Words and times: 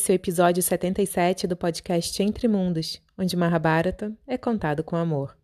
Esse 0.00 0.12
é 0.12 0.14
o 0.14 0.16
episódio 0.16 0.62
77 0.62 1.46
do 1.46 1.54
podcast 1.54 2.22
Entre 2.22 2.48
Mundos, 2.48 3.02
onde 3.18 3.36
Mahabharata 3.36 4.10
é 4.26 4.38
contado 4.38 4.82
com 4.82 4.96
amor. 4.96 5.36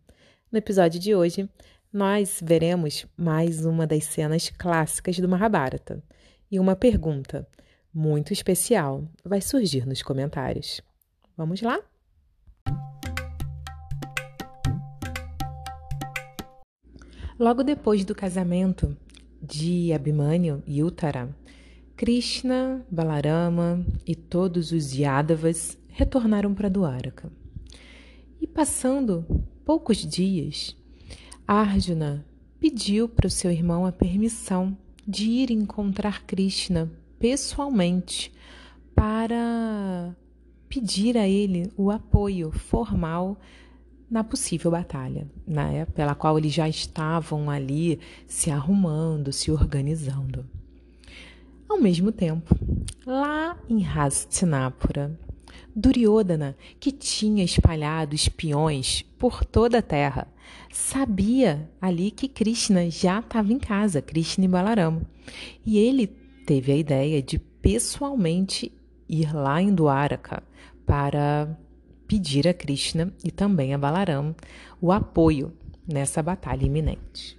No 0.51 0.57
episódio 0.57 0.99
de 0.99 1.13
hoje, 1.13 1.47
nós 1.93 2.41
veremos 2.43 3.05
mais 3.15 3.63
uma 3.63 3.85
das 3.85 4.05
cenas 4.05 4.49
clássicas 4.49 5.19
do 5.19 5.29
Mahabharata 5.29 6.01
e 6.49 6.59
uma 6.59 6.75
pergunta 6.75 7.47
muito 7.93 8.33
especial 8.33 9.07
vai 9.23 9.41
surgir 9.41 9.85
nos 9.85 10.01
comentários. 10.01 10.81
Vamos 11.37 11.61
lá? 11.61 11.79
Logo 17.37 17.61
depois 17.63 18.03
do 18.03 18.15
casamento 18.15 18.97
de 19.39 19.93
Abhimanyu 19.93 20.63
e 20.65 20.83
Uttara, 20.83 21.29
Krishna, 21.97 22.85
Balarama 22.91 23.83
e 24.05 24.13
todos 24.13 24.71
os 24.71 24.93
Yadavas 24.93 25.79
retornaram 25.87 26.53
para 26.53 26.69
Dwaraka. 26.69 27.31
E 28.39 28.45
passando 28.45 29.25
poucos 29.65 29.97
dias, 29.97 30.77
Arjuna 31.47 32.23
pediu 32.59 33.09
para 33.09 33.25
o 33.25 33.31
seu 33.31 33.49
irmão 33.49 33.83
a 33.83 33.91
permissão 33.91 34.77
de 35.07 35.27
ir 35.27 35.49
encontrar 35.49 36.23
Krishna 36.23 36.91
pessoalmente 37.17 38.31
para 38.93 40.15
pedir 40.69 41.17
a 41.17 41.27
ele 41.27 41.71
o 41.75 41.89
apoio 41.89 42.51
formal 42.51 43.39
na 44.07 44.23
possível 44.23 44.69
batalha, 44.69 45.27
né, 45.47 45.85
pela 45.87 46.13
qual 46.13 46.37
eles 46.37 46.53
já 46.53 46.69
estavam 46.69 47.49
ali 47.49 47.99
se 48.27 48.51
arrumando, 48.51 49.33
se 49.33 49.49
organizando. 49.49 50.45
Ao 51.69 51.77
mesmo 51.77 52.13
tempo, 52.13 52.55
lá 53.05 53.57
em 53.69 53.85
Hastinapura, 53.85 55.19
Duryodhana, 55.75 56.55
que 56.79 56.93
tinha 56.93 57.43
espalhado 57.43 58.15
espiões 58.15 59.03
por 59.19 59.43
toda 59.43 59.79
a 59.79 59.81
terra, 59.81 60.27
sabia 60.71 61.69
ali 61.81 62.09
que 62.09 62.29
Krishna 62.29 62.89
já 62.89 63.19
estava 63.19 63.51
em 63.51 63.59
casa, 63.59 64.01
Krishna 64.01 64.45
e 64.45 64.47
Balarama. 64.47 65.01
E 65.65 65.77
ele 65.77 66.07
teve 66.07 66.71
a 66.71 66.77
ideia 66.77 67.21
de 67.21 67.37
pessoalmente 67.37 68.71
ir 69.07 69.35
lá 69.35 69.61
em 69.61 69.75
Dwaraka 69.75 70.41
para 70.85 71.59
pedir 72.07 72.47
a 72.47 72.53
Krishna 72.53 73.13
e 73.23 73.29
também 73.29 73.73
a 73.73 73.77
Balarama 73.77 74.33
o 74.81 74.91
apoio 74.91 75.51
nessa 75.85 76.23
batalha 76.23 76.65
iminente. 76.65 77.37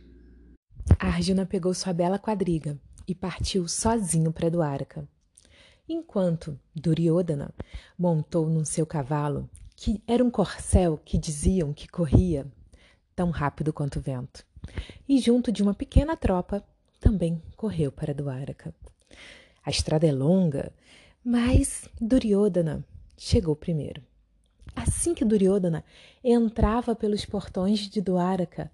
Arjuna 0.98 1.46
pegou 1.46 1.72
sua 1.72 1.94
bela 1.94 2.18
quadriga 2.18 2.78
e 3.08 3.14
partiu 3.14 3.66
sozinho 3.66 4.30
para 4.30 4.50
Dwarka. 4.50 5.08
Enquanto 5.88 6.60
Duryodhana 6.76 7.50
montou 7.98 8.46
num 8.46 8.66
seu 8.66 8.84
cavalo, 8.84 9.48
que 9.74 10.02
era 10.06 10.22
um 10.22 10.30
corcel 10.30 11.00
que 11.02 11.16
diziam 11.16 11.72
que 11.72 11.88
corria 11.88 12.46
tão 13.16 13.30
rápido 13.30 13.72
quanto 13.72 13.98
o 13.98 14.02
vento, 14.02 14.44
e 15.08 15.18
junto 15.18 15.50
de 15.50 15.62
uma 15.62 15.72
pequena 15.72 16.14
tropa 16.14 16.62
também 17.00 17.42
correu 17.56 17.90
para 17.90 18.12
Dwarka. 18.12 18.74
A 19.64 19.70
estrada 19.70 20.06
é 20.06 20.12
longa, 20.12 20.70
mas 21.24 21.88
Duryodhana 21.98 22.84
chegou 23.16 23.56
primeiro. 23.56 24.02
Assim 24.76 25.14
que 25.14 25.24
Duryodhana 25.24 25.82
entrava 26.22 26.94
pelos 26.94 27.24
portões 27.24 27.80
de 27.80 28.02
Dwaraka, 28.02 28.70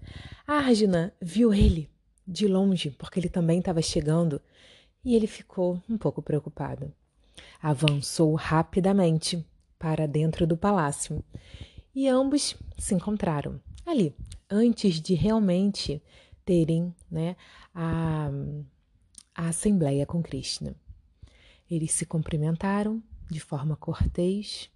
Arjuna 0.46 1.14
viu 1.20 1.54
ele 1.54 1.88
de 2.26 2.46
longe, 2.46 2.90
porque 2.90 3.20
ele 3.20 3.28
também 3.28 3.58
estava 3.58 3.82
chegando, 3.82 4.40
e 5.04 5.14
ele 5.14 5.26
ficou 5.26 5.82
um 5.88 5.98
pouco 5.98 6.22
preocupado. 6.22 6.92
Avançou 7.60 8.34
rapidamente 8.34 9.44
para 9.78 10.06
dentro 10.06 10.46
do 10.46 10.56
palácio 10.56 11.22
e 11.94 12.08
ambos 12.08 12.56
se 12.78 12.94
encontraram 12.94 13.60
ali, 13.84 14.14
antes 14.48 15.00
de 15.00 15.14
realmente 15.14 16.02
terem 16.44 16.94
né, 17.10 17.36
a, 17.74 18.30
a 19.34 19.48
assembleia 19.48 20.06
com 20.06 20.22
Krishna. 20.22 20.74
Eles 21.70 21.92
se 21.92 22.06
cumprimentaram 22.06 23.02
de 23.30 23.40
forma 23.40 23.76
cortês 23.76 24.70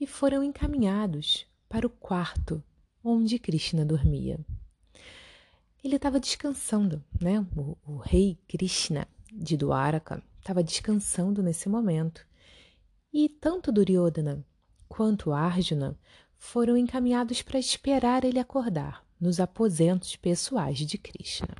e 0.00 0.06
foram 0.06 0.42
encaminhados 0.42 1.46
para 1.68 1.86
o 1.86 1.90
quarto 1.90 2.62
onde 3.02 3.38
Krishna 3.38 3.84
dormia 3.84 4.38
ele 5.84 5.96
estava 5.96 6.18
descansando, 6.18 7.04
né? 7.20 7.46
O, 7.54 7.76
o, 7.86 7.96
rei 7.98 8.38
Krishna 8.48 9.06
de 9.30 9.54
Dwaraka 9.54 10.22
estava 10.40 10.62
descansando 10.62 11.42
nesse 11.42 11.68
momento. 11.68 12.26
E 13.12 13.28
tanto 13.28 13.70
Duryodhana 13.70 14.42
quanto 14.88 15.30
Arjuna 15.30 15.98
foram 16.38 16.76
encaminhados 16.76 17.42
para 17.42 17.58
esperar 17.58 18.24
ele 18.24 18.38
acordar 18.38 19.04
nos 19.20 19.38
aposentos 19.38 20.16
pessoais 20.16 20.78
de 20.78 20.96
Krishna. 20.96 21.54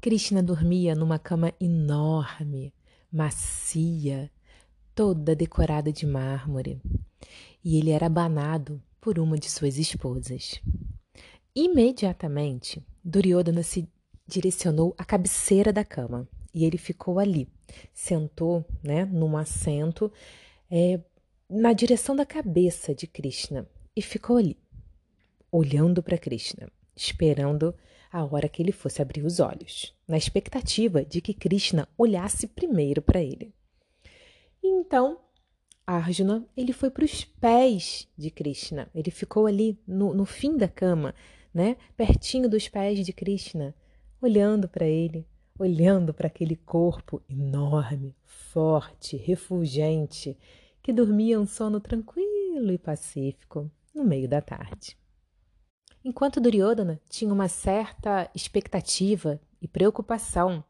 Krishna 0.00 0.42
dormia 0.42 0.94
numa 0.94 1.18
cama 1.18 1.52
enorme, 1.60 2.74
macia, 3.10 4.30
toda 4.94 5.34
decorada 5.34 5.92
de 5.92 6.06
mármore, 6.06 6.80
e 7.64 7.78
ele 7.78 7.90
era 7.90 8.08
banado 8.08 8.82
por 9.00 9.18
uma 9.18 9.38
de 9.38 9.50
suas 9.50 9.78
esposas. 9.78 10.60
Imediatamente, 11.54 12.82
Duryodhana 13.02 13.62
se 13.62 13.88
direcionou 14.26 14.94
à 14.96 15.04
cabeceira 15.04 15.72
da 15.72 15.84
cama 15.84 16.28
e 16.54 16.64
ele 16.64 16.78
ficou 16.78 17.18
ali, 17.18 17.48
sentou, 17.92 18.64
né, 18.82 19.04
num 19.04 19.36
assento 19.36 20.12
é, 20.70 21.00
na 21.48 21.72
direção 21.72 22.14
da 22.14 22.24
cabeça 22.24 22.94
de 22.94 23.06
Krishna 23.06 23.68
e 23.96 24.00
ficou 24.00 24.36
ali, 24.36 24.56
olhando 25.50 26.02
para 26.02 26.18
Krishna, 26.18 26.70
esperando 26.94 27.74
a 28.12 28.24
hora 28.24 28.48
que 28.48 28.62
ele 28.62 28.72
fosse 28.72 29.02
abrir 29.02 29.24
os 29.24 29.40
olhos, 29.40 29.94
na 30.06 30.16
expectativa 30.16 31.04
de 31.04 31.20
que 31.20 31.34
Krishna 31.34 31.88
olhasse 31.98 32.46
primeiro 32.46 33.02
para 33.02 33.20
ele. 33.20 33.52
Então, 34.62 35.18
Arjuna, 35.86 36.46
ele 36.56 36.72
foi 36.72 36.90
para 36.90 37.04
os 37.04 37.24
pés 37.24 38.08
de 38.16 38.30
Krishna, 38.30 38.88
ele 38.94 39.10
ficou 39.10 39.46
ali 39.46 39.78
no, 39.86 40.14
no 40.14 40.24
fim 40.24 40.56
da 40.56 40.68
cama, 40.68 41.14
né, 41.52 41.76
pertinho 41.96 42.48
dos 42.48 42.68
pés 42.68 43.04
de 43.04 43.12
Krishna, 43.12 43.74
olhando 44.20 44.68
para 44.68 44.86
ele, 44.86 45.26
olhando 45.58 46.14
para 46.14 46.26
aquele 46.26 46.56
corpo 46.56 47.22
enorme, 47.28 48.16
forte, 48.24 49.16
refulgente, 49.16 50.38
que 50.82 50.92
dormia 50.92 51.40
um 51.40 51.46
sono 51.46 51.80
tranquilo 51.80 52.72
e 52.72 52.78
pacífico 52.78 53.70
no 53.94 54.04
meio 54.04 54.28
da 54.28 54.40
tarde. 54.40 54.96
Enquanto 56.02 56.40
Duryodhana 56.40 57.00
tinha 57.08 57.32
uma 57.32 57.48
certa 57.48 58.30
expectativa 58.34 59.38
e 59.60 59.68
preocupação, 59.68 60.64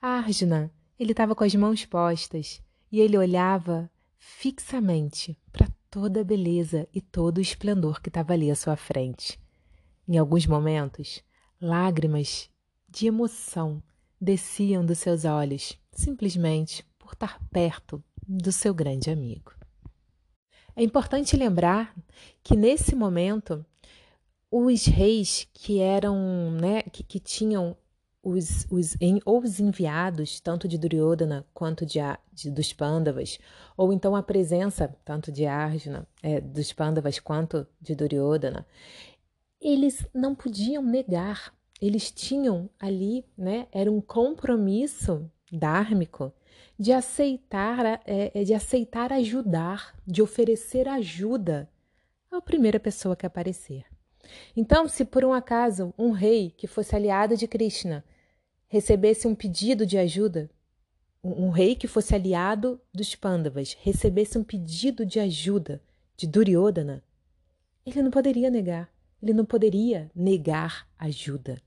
Arjuna, 0.00 0.72
ele 0.98 1.12
estava 1.12 1.34
com 1.34 1.44
as 1.44 1.54
mãos 1.54 1.84
postas 1.84 2.62
e 2.90 3.00
ele 3.00 3.18
olhava 3.18 3.90
fixamente 4.16 5.38
para 5.52 5.68
toda 5.90 6.22
a 6.22 6.24
beleza 6.24 6.88
e 6.92 7.00
todo 7.00 7.38
o 7.38 7.42
esplendor 7.42 8.00
que 8.00 8.08
estava 8.08 8.32
ali 8.32 8.50
à 8.50 8.56
sua 8.56 8.76
frente. 8.76 9.38
Em 10.08 10.18
alguns 10.18 10.46
momentos, 10.46 11.22
lágrimas 11.60 12.48
de 12.88 13.06
emoção 13.06 13.82
desciam 14.20 14.84
dos 14.84 14.98
seus 14.98 15.24
olhos, 15.24 15.78
simplesmente 15.92 16.84
por 16.98 17.12
estar 17.12 17.40
perto 17.50 18.02
do 18.26 18.52
seu 18.52 18.72
grande 18.72 19.10
amigo. 19.10 19.52
É 20.74 20.82
importante 20.82 21.36
lembrar 21.36 21.94
que 22.42 22.54
nesse 22.56 22.94
momento 22.94 23.64
os 24.50 24.86
reis 24.86 25.48
que 25.52 25.80
eram, 25.80 26.50
né, 26.52 26.82
que, 26.82 27.02
que 27.02 27.18
tinham 27.18 27.76
os, 28.22 28.66
os, 28.70 28.96
em, 29.00 29.20
ou 29.24 29.40
os 29.40 29.60
enviados, 29.60 30.40
tanto 30.40 30.66
de 30.66 30.76
Duryodhana 30.76 31.46
quanto 31.54 31.86
de, 31.86 32.00
de, 32.32 32.50
dos 32.50 32.72
Pandavas, 32.72 33.38
ou 33.76 33.92
então 33.92 34.16
a 34.16 34.22
presença 34.22 34.94
tanto 35.04 35.30
de 35.30 35.46
Arjuna, 35.46 36.06
é, 36.22 36.40
dos 36.40 36.72
Pandavas 36.72 37.20
quanto 37.20 37.66
de 37.80 37.94
Duryodhana, 37.94 38.66
eles 39.60 40.06
não 40.14 40.34
podiam 40.34 40.82
negar, 40.82 41.54
eles 41.80 42.10
tinham 42.10 42.70
ali, 42.78 43.24
né, 43.36 43.66
era 43.72 43.90
um 43.90 44.00
compromisso 44.00 45.30
dármico 45.52 46.32
de 46.78 46.92
aceitar, 46.92 48.02
é, 48.04 48.30
é, 48.34 48.44
de 48.44 48.52
aceitar 48.52 49.12
ajudar, 49.12 49.94
de 50.06 50.22
oferecer 50.22 50.88
ajuda 50.88 51.70
à 52.30 52.40
primeira 52.40 52.78
pessoa 52.78 53.16
que 53.16 53.26
aparecer. 53.26 53.84
Então, 54.56 54.88
se 54.88 55.04
por 55.04 55.24
um 55.24 55.32
acaso 55.32 55.94
um 55.96 56.10
rei 56.10 56.50
que 56.50 56.66
fosse 56.66 56.94
aliado 56.94 57.36
de 57.36 57.46
Krishna 57.46 58.04
recebesse 58.68 59.26
um 59.26 59.34
pedido 59.34 59.86
de 59.86 59.96
ajuda, 59.96 60.50
um, 61.22 61.46
um 61.46 61.50
rei 61.50 61.74
que 61.74 61.86
fosse 61.86 62.14
aliado 62.14 62.80
dos 62.92 63.14
Pandavas 63.14 63.76
recebesse 63.80 64.36
um 64.36 64.44
pedido 64.44 65.06
de 65.06 65.20
ajuda 65.20 65.80
de 66.16 66.26
Duryodhana, 66.26 67.02
ele 67.84 68.02
não 68.02 68.10
poderia 68.10 68.50
negar. 68.50 68.90
Ele 69.22 69.32
não 69.32 69.44
poderia 69.44 70.10
negar 70.14 70.88
ajuda 70.98 71.60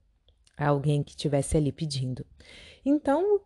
a 0.57 0.67
alguém 0.67 1.03
que 1.03 1.11
estivesse 1.11 1.57
ali 1.57 1.71
pedindo. 1.71 2.25
Então, 2.85 3.41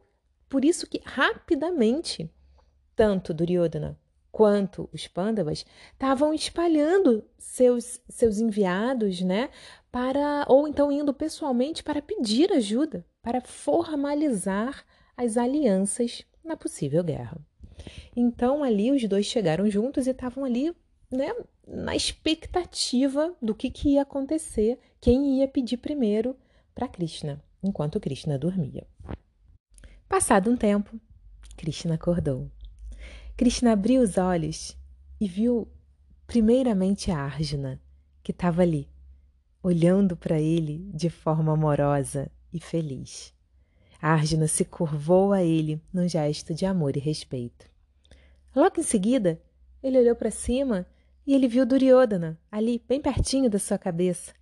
por 0.50 0.66
isso 0.66 0.88
que 0.88 1.02
rapidamente 1.04 2.30
tanto 2.96 3.34
Duryodhana 3.34 4.00
quanto 4.32 4.90
os 4.92 5.08
Pandavas 5.08 5.66
estavam 5.92 6.34
espalhando 6.34 7.24
seus, 7.38 8.02
seus 8.10 8.40
enviados, 8.40 9.22
né, 9.22 9.50
para 9.92 10.46
ou 10.48 10.68
então 10.68 10.92
indo 10.92 11.14
pessoalmente 11.14 11.84
para 11.84 12.02
pedir 12.02 12.52
ajuda, 12.52 13.06
para 13.22 13.42
formalizar 13.42 14.84
as 15.16 15.38
alianças 15.38 16.26
na 16.44 16.58
possível 16.58 17.04
guerra. 17.04 17.38
Então 18.16 18.64
ali 18.64 18.92
os 18.92 19.08
dois 19.08 19.28
chegaram 19.28 19.70
juntos 19.70 20.08
e 20.08 20.10
estavam 20.10 20.44
ali, 20.44 20.76
né, 21.12 21.32
na 21.68 21.96
expectativa 21.96 23.36
do 23.42 23.56
que, 23.56 23.70
que 23.70 23.90
ia 23.90 24.02
acontecer, 24.02 24.80
quem 25.00 25.40
ia 25.40 25.48
pedir 25.48 25.78
primeiro 25.78 26.36
para 26.76 26.88
Krishna, 26.88 27.42
enquanto 27.64 28.00
Krishna 28.00 28.38
dormia. 28.38 28.86
Passado 30.08 30.52
um 30.52 30.58
tempo, 30.58 31.00
Krishna 31.56 31.96
acordou. 31.96 32.50
Krishna 33.36 33.72
abriu 33.72 34.02
os 34.02 34.18
olhos 34.18 34.78
e 35.20 35.28
viu 35.28 35.68
primeiramente 36.28 37.12
a 37.12 37.18
Arjuna, 37.18 37.82
que 38.22 38.32
estava 38.32 38.62
ali, 38.62 38.90
olhando 39.62 40.16
para 40.16 40.40
ele 40.40 40.90
de 40.94 41.10
forma 41.10 41.54
amorosa 41.54 42.32
e 42.52 42.60
feliz. 42.60 43.34
A 44.02 44.14
Arjuna 44.14 44.48
se 44.48 44.66
curvou 44.66 45.32
a 45.32 45.42
ele 45.42 45.82
num 45.94 46.08
gesto 46.08 46.54
de 46.54 46.66
amor 46.66 46.98
e 46.98 47.00
respeito. 47.00 47.70
Logo 48.56 48.80
em 48.80 48.84
seguida, 48.84 49.42
ele 49.82 49.98
olhou 49.98 50.16
para 50.16 50.30
cima 50.30 50.86
e 51.26 51.34
ele 51.34 51.48
viu 51.48 51.66
Duryodhana 51.66 52.38
ali, 52.52 52.82
bem 52.88 53.02
pertinho 53.02 53.50
da 53.50 53.60
sua 53.60 53.78
cabeça. 53.78 54.34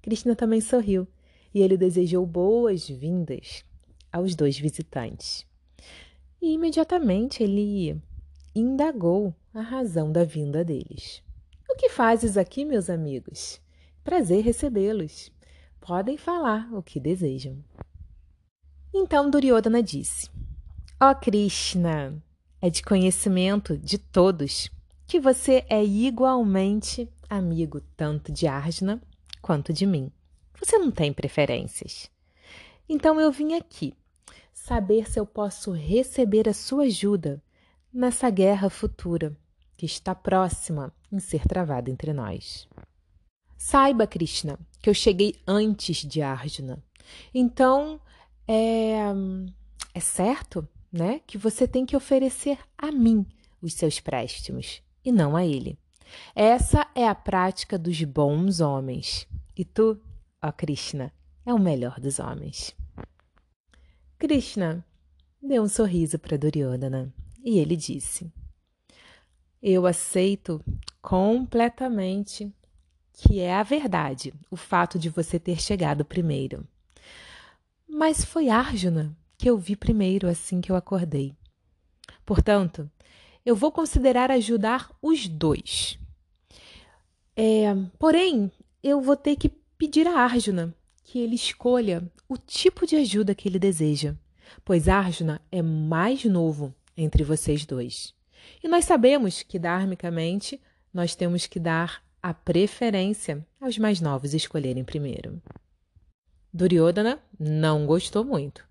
Krishna 0.00 0.34
também 0.34 0.60
sorriu 0.60 1.06
e 1.54 1.60
ele 1.60 1.76
desejou 1.76 2.24
boas-vindas 2.24 3.64
aos 4.12 4.34
dois 4.34 4.58
visitantes. 4.58 5.46
E 6.40 6.52
imediatamente 6.52 7.42
ele 7.42 8.00
indagou 8.54 9.34
a 9.52 9.60
razão 9.60 10.10
da 10.10 10.24
vinda 10.24 10.64
deles. 10.64 11.22
O 11.68 11.74
que 11.76 11.90
fazes 11.90 12.36
aqui, 12.36 12.64
meus 12.64 12.88
amigos? 12.88 13.60
Prazer 14.02 14.42
recebê-los. 14.42 15.30
Podem 15.80 16.16
falar 16.16 16.72
o 16.72 16.82
que 16.82 16.98
desejam. 16.98 17.62
Então 18.94 19.28
Duryodhana 19.28 19.82
disse: 19.82 20.30
Ó 21.00 21.10
oh 21.10 21.14
Krishna, 21.14 22.22
é 22.60 22.70
de 22.70 22.82
conhecimento 22.82 23.76
de 23.76 23.98
todos 23.98 24.70
que 25.08 25.18
você 25.18 25.64
é 25.70 25.82
igualmente 25.82 27.10
amigo 27.30 27.80
tanto 27.96 28.30
de 28.30 28.46
Arjuna 28.46 29.00
quanto 29.40 29.72
de 29.72 29.86
mim. 29.86 30.12
Você 30.60 30.76
não 30.76 30.90
tem 30.90 31.14
preferências. 31.14 32.10
Então 32.86 33.18
eu 33.18 33.32
vim 33.32 33.54
aqui 33.54 33.94
saber 34.52 35.10
se 35.10 35.18
eu 35.18 35.24
posso 35.24 35.72
receber 35.72 36.46
a 36.46 36.52
sua 36.52 36.84
ajuda 36.84 37.42
nessa 37.90 38.28
guerra 38.28 38.68
futura 38.68 39.34
que 39.78 39.86
está 39.86 40.14
próxima 40.14 40.92
em 41.10 41.18
ser 41.18 41.46
travada 41.48 41.90
entre 41.90 42.12
nós. 42.12 42.68
Saiba, 43.56 44.06
Krishna, 44.06 44.58
que 44.82 44.90
eu 44.90 44.94
cheguei 44.94 45.36
antes 45.46 46.04
de 46.04 46.20
Arjuna. 46.20 46.84
Então, 47.32 47.98
é, 48.46 48.98
é 49.94 50.00
certo 50.00 50.68
né, 50.92 51.22
que 51.26 51.38
você 51.38 51.66
tem 51.66 51.86
que 51.86 51.96
oferecer 51.96 52.58
a 52.76 52.92
mim 52.92 53.24
os 53.62 53.72
seus 53.72 54.00
préstimos 54.00 54.82
e 55.04 55.12
não 55.12 55.36
a 55.36 55.44
ele. 55.44 55.78
Essa 56.34 56.86
é 56.94 57.06
a 57.06 57.14
prática 57.14 57.78
dos 57.78 58.02
bons 58.04 58.60
homens. 58.60 59.26
E 59.56 59.64
tu, 59.64 60.00
ó 60.42 60.52
Krishna, 60.52 61.12
é 61.44 61.52
o 61.52 61.58
melhor 61.58 62.00
dos 62.00 62.18
homens. 62.18 62.74
Krishna 64.18 64.84
deu 65.42 65.62
um 65.62 65.68
sorriso 65.68 66.18
para 66.18 66.36
Duryodhana 66.36 67.12
e 67.44 67.58
ele 67.58 67.76
disse: 67.76 68.32
Eu 69.62 69.86
aceito 69.86 70.62
completamente 71.00 72.52
que 73.12 73.40
é 73.40 73.54
a 73.54 73.62
verdade 73.62 74.32
o 74.50 74.56
fato 74.56 74.98
de 74.98 75.08
você 75.08 75.38
ter 75.38 75.60
chegado 75.60 76.04
primeiro. 76.04 76.66
Mas 77.88 78.24
foi 78.24 78.48
Arjuna 78.48 79.16
que 79.36 79.48
eu 79.48 79.56
vi 79.56 79.76
primeiro 79.76 80.28
assim 80.28 80.60
que 80.60 80.70
eu 80.70 80.76
acordei. 80.76 81.34
Portanto, 82.26 82.90
eu 83.48 83.56
vou 83.56 83.72
considerar 83.72 84.30
ajudar 84.30 84.90
os 85.00 85.26
dois. 85.26 85.98
É, 87.34 87.74
porém, 87.98 88.52
eu 88.82 89.00
vou 89.00 89.16
ter 89.16 89.36
que 89.36 89.48
pedir 89.78 90.06
a 90.06 90.20
Arjuna 90.20 90.74
que 91.02 91.18
ele 91.18 91.34
escolha 91.34 92.06
o 92.28 92.36
tipo 92.36 92.86
de 92.86 92.94
ajuda 92.96 93.34
que 93.34 93.48
ele 93.48 93.58
deseja, 93.58 94.14
pois 94.66 94.86
Arjuna 94.86 95.40
é 95.50 95.62
mais 95.62 96.26
novo 96.26 96.74
entre 96.94 97.24
vocês 97.24 97.64
dois. 97.64 98.14
E 98.62 98.68
nós 98.68 98.84
sabemos 98.84 99.42
que, 99.42 99.58
dharmicamente, 99.58 100.60
nós 100.92 101.14
temos 101.14 101.46
que 101.46 101.58
dar 101.58 102.02
a 102.22 102.34
preferência 102.34 103.46
aos 103.58 103.78
mais 103.78 103.98
novos 103.98 104.34
escolherem 104.34 104.84
primeiro. 104.84 105.40
Duryodhana 106.52 107.18
não 107.40 107.86
gostou 107.86 108.26
muito, 108.26 108.67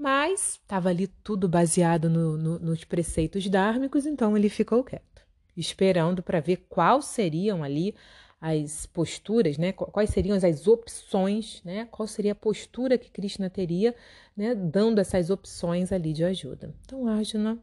mas 0.00 0.52
estava 0.52 0.88
ali 0.88 1.06
tudo 1.06 1.46
baseado 1.46 2.08
no, 2.08 2.38
no, 2.38 2.58
nos 2.58 2.84
preceitos 2.84 3.46
dármicos, 3.48 4.06
então 4.06 4.34
ele 4.34 4.48
ficou 4.48 4.82
quieto, 4.82 5.22
esperando 5.54 6.22
para 6.22 6.40
ver 6.40 6.64
quais 6.68 7.04
seriam 7.04 7.62
ali 7.62 7.94
as 8.40 8.86
posturas, 8.86 9.58
né? 9.58 9.72
quais 9.72 10.08
seriam 10.08 10.34
as 10.34 10.66
opções, 10.66 11.60
né? 11.62 11.86
qual 11.90 12.06
seria 12.06 12.32
a 12.32 12.34
postura 12.34 12.96
que 12.96 13.10
Krishna 13.10 13.50
teria, 13.50 13.94
né? 14.34 14.54
dando 14.54 14.98
essas 14.98 15.28
opções 15.28 15.92
ali 15.92 16.14
de 16.14 16.24
ajuda. 16.24 16.74
Então 16.86 17.06
Arjuna 17.06 17.58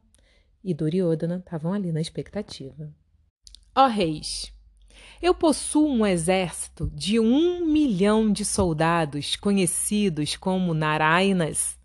e 0.64 0.76
Duryodhana 0.76 1.38
estavam 1.38 1.74
ali 1.74 1.92
na 1.92 2.00
expectativa. 2.00 2.94
Ó 3.76 3.86
oh, 3.86 3.88
reis, 3.88 4.54
eu 5.20 5.34
possuo 5.34 5.90
um 5.90 6.06
exército 6.06 6.92
de 6.94 7.20
um 7.20 7.66
milhão 7.66 8.32
de 8.32 8.46
soldados 8.46 9.36
conhecidos 9.36 10.36
como 10.36 10.76
Narainas. 10.76 11.77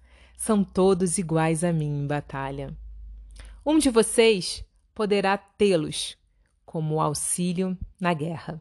São 0.45 0.65
todos 0.65 1.19
iguais 1.19 1.63
a 1.63 1.73
mim 1.73 2.03
em 2.03 2.05
batalha. 2.05 2.77
Um 3.65 3.79
de 3.79 3.91
vocês 3.91 4.65
poderá 4.93 5.39
tê-los 5.39 6.19
como 6.67 7.01
auxílio 7.01 7.79
na 8.01 8.13
guerra, 8.13 8.61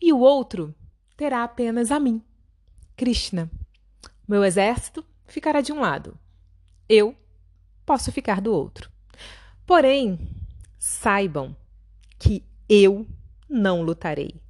e 0.00 0.14
o 0.14 0.18
outro 0.18 0.74
terá 1.18 1.44
apenas 1.44 1.90
a 1.90 2.00
mim, 2.00 2.22
Krishna. 2.96 3.50
Meu 4.26 4.42
exército 4.42 5.04
ficará 5.26 5.60
de 5.60 5.74
um 5.74 5.80
lado, 5.80 6.18
eu 6.88 7.14
posso 7.84 8.10
ficar 8.10 8.40
do 8.40 8.54
outro. 8.54 8.90
Porém, 9.66 10.18
saibam 10.78 11.54
que 12.18 12.42
eu 12.66 13.06
não 13.46 13.82
lutarei. 13.82 14.40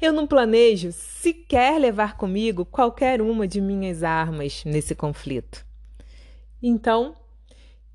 Eu 0.00 0.12
não 0.12 0.28
planejo 0.28 0.92
sequer 0.92 1.80
levar 1.80 2.16
comigo 2.16 2.64
qualquer 2.64 3.20
uma 3.20 3.48
de 3.48 3.60
minhas 3.60 4.04
armas 4.04 4.62
nesse 4.64 4.94
conflito. 4.94 5.68
Então, 6.62 7.16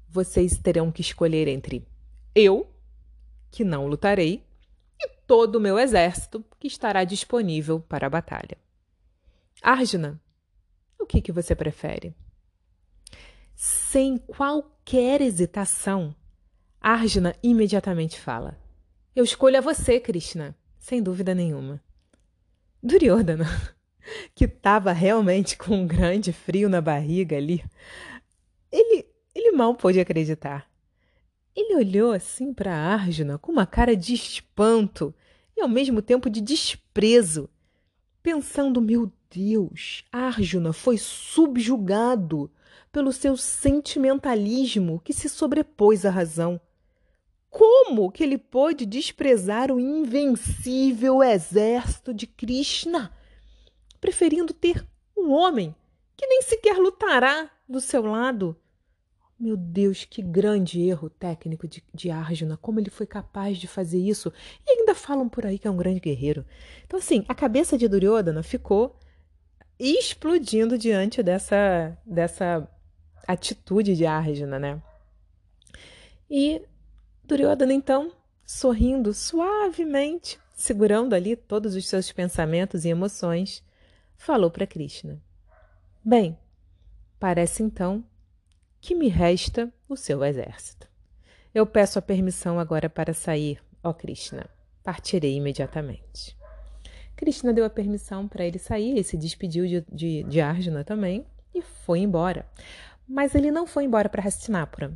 vocês 0.08 0.58
terão 0.58 0.92
que 0.92 1.02
escolher 1.02 1.48
entre 1.48 1.88
eu, 2.34 2.70
que 3.52 3.64
não 3.64 3.88
lutarei, 3.88 4.44
e 5.00 5.08
todo 5.28 5.56
o 5.56 5.60
meu 5.60 5.78
exército 5.78 6.44
que 6.60 6.68
estará 6.68 7.04
disponível 7.04 7.80
para 7.80 8.08
a 8.08 8.10
batalha. 8.10 8.58
Arjuna, 9.62 10.20
o 11.00 11.06
que, 11.06 11.22
que 11.22 11.32
você 11.32 11.56
prefere? 11.56 12.16
Sem 13.56 14.18
qualquer 14.18 15.22
hesitação, 15.22 16.16
Arjuna 16.82 17.36
imediatamente 17.42 18.20
fala: 18.20 18.58
Eu 19.16 19.24
escolho 19.24 19.58
a 19.58 19.62
você, 19.62 20.00
Krishna, 20.00 20.56
sem 20.78 21.02
dúvida 21.02 21.34
nenhuma. 21.34 21.82
Duryodhana, 22.84 23.46
que 24.36 24.46
estava 24.46 24.92
realmente 24.92 25.58
com 25.58 25.76
um 25.76 25.88
grande 25.88 26.32
frio 26.32 26.70
na 26.70 26.82
barriga 26.82 27.38
ali, 27.38 27.64
ele, 28.76 29.06
ele 29.34 29.52
mal 29.52 29.74
pôde 29.76 30.00
acreditar. 30.00 30.70
Ele 31.56 31.76
olhou 31.76 32.12
assim 32.12 32.54
para 32.54 32.76
Arjuna 32.76 33.38
com 33.38 33.52
uma 33.52 33.66
cara 33.66 33.96
de 33.96 34.14
espanto 34.14 35.16
e 35.56 35.62
ao 35.62 35.70
mesmo 35.70 36.02
tempo 36.02 36.30
de 36.30 36.42
desprezo, 36.42 37.50
pensando: 38.22 38.82
meu 38.82 39.10
Deus, 39.30 40.04
Arjuna 40.12 40.74
foi 40.74 40.98
subjugado 40.98 42.52
pelo 42.92 43.14
seu 43.14 43.38
sentimentalismo 43.38 45.00
que 45.04 45.14
se 45.14 45.30
sobrepôs 45.30 46.06
à 46.06 46.10
razão. 46.10 46.60
Como 47.50 48.12
que 48.12 48.22
ele 48.22 48.38
pôde 48.38 48.86
desprezar 48.86 49.72
o 49.72 49.80
invencível 49.80 51.24
exército 51.24 52.14
de 52.14 52.28
Krishna, 52.28 53.14
preferindo 54.02 54.54
ter 54.54 54.86
um 55.18 55.32
homem 55.32 55.74
que 56.18 56.28
nem 56.28 56.42
sequer 56.42 56.78
lutará 56.78 57.50
do 57.68 57.80
seu 57.80 58.06
lado? 58.06 58.58
Meu 59.38 59.58
Deus, 59.58 60.06
que 60.06 60.22
grande 60.22 60.82
erro 60.82 61.10
técnico 61.10 61.68
de, 61.68 61.84
de 61.94 62.10
Arjuna, 62.10 62.56
como 62.56 62.80
ele 62.80 62.90
foi 62.90 63.06
capaz 63.06 63.58
de 63.58 63.68
fazer 63.68 64.00
isso. 64.00 64.32
E 64.66 64.80
ainda 64.80 64.96
falam 64.96 65.28
por 65.28 65.46
aí 65.46 65.60
que 65.60 65.68
é 65.68 65.72
um 65.72 65.76
grande 65.76 66.00
guerreiro. 66.00 66.46
Então, 66.86 66.98
assim, 66.98 67.26
a 67.28 67.36
cabeça 67.36 67.78
de 67.78 67.88
Duryodhana 67.88 68.42
ficou 68.42 68.98
explodindo 69.78 70.78
diante 70.78 71.22
dessa, 71.22 71.98
dessa 72.06 72.66
atitude 73.28 73.94
de 73.94 74.06
Arjuna, 74.06 74.58
né? 74.58 74.82
E 76.30 76.62
Duryodhana, 77.26 77.74
então, 77.74 78.14
sorrindo 78.46 79.14
suavemente, 79.14 80.40
segurando 80.56 81.14
ali 81.14 81.36
todos 81.36 81.76
os 81.76 81.86
seus 81.88 82.10
pensamentos 82.10 82.86
e 82.86 82.90
emoções, 82.90 83.62
falou 84.16 84.50
para 84.50 84.66
Krishna: 84.66 85.22
Bem, 86.04 86.38
parece 87.20 87.62
então 87.62 88.04
que 88.86 88.94
me 88.94 89.08
resta 89.08 89.74
o 89.90 89.98
seu 89.98 90.24
exército. 90.24 90.88
Eu 91.52 91.66
peço 91.66 91.98
a 91.98 92.04
permissão 92.04 92.60
agora 92.60 92.88
para 92.88 93.16
sair, 93.16 93.60
ó 93.84 93.92
Krishna. 93.92 94.48
Partirei 94.84 95.36
imediatamente. 95.36 96.38
Krishna 97.16 97.52
deu 97.52 97.66
a 97.66 97.70
permissão 97.70 98.28
para 98.28 98.46
ele 98.46 98.60
sair, 98.60 98.92
ele 98.92 99.04
se 99.04 99.18
despediu 99.18 99.66
de, 99.66 99.84
de, 99.92 100.24
de 100.26 100.40
Arjuna 100.40 100.84
também 100.84 101.26
e 101.52 101.64
foi 101.64 102.00
embora. 102.02 102.46
Mas 103.08 103.34
ele 103.34 103.50
não 103.50 103.66
foi 103.66 103.86
embora 103.86 104.08
para 104.08 104.22
Hastinapura. 104.22 104.94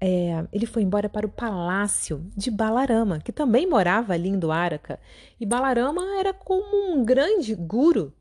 É, 0.00 0.44
ele 0.52 0.66
foi 0.66 0.82
embora 0.82 1.08
para 1.08 1.26
o 1.26 1.30
palácio 1.30 2.28
de 2.36 2.50
Balarama, 2.50 3.20
que 3.20 3.30
também 3.30 3.68
morava 3.68 4.14
ali 4.14 4.30
em 4.30 4.38
Dwaraka. 4.38 4.98
E 5.38 5.46
Balarama 5.46 6.18
era 6.18 6.34
como 6.34 6.92
um 6.92 7.04
grande 7.04 7.54
guru 7.54 8.12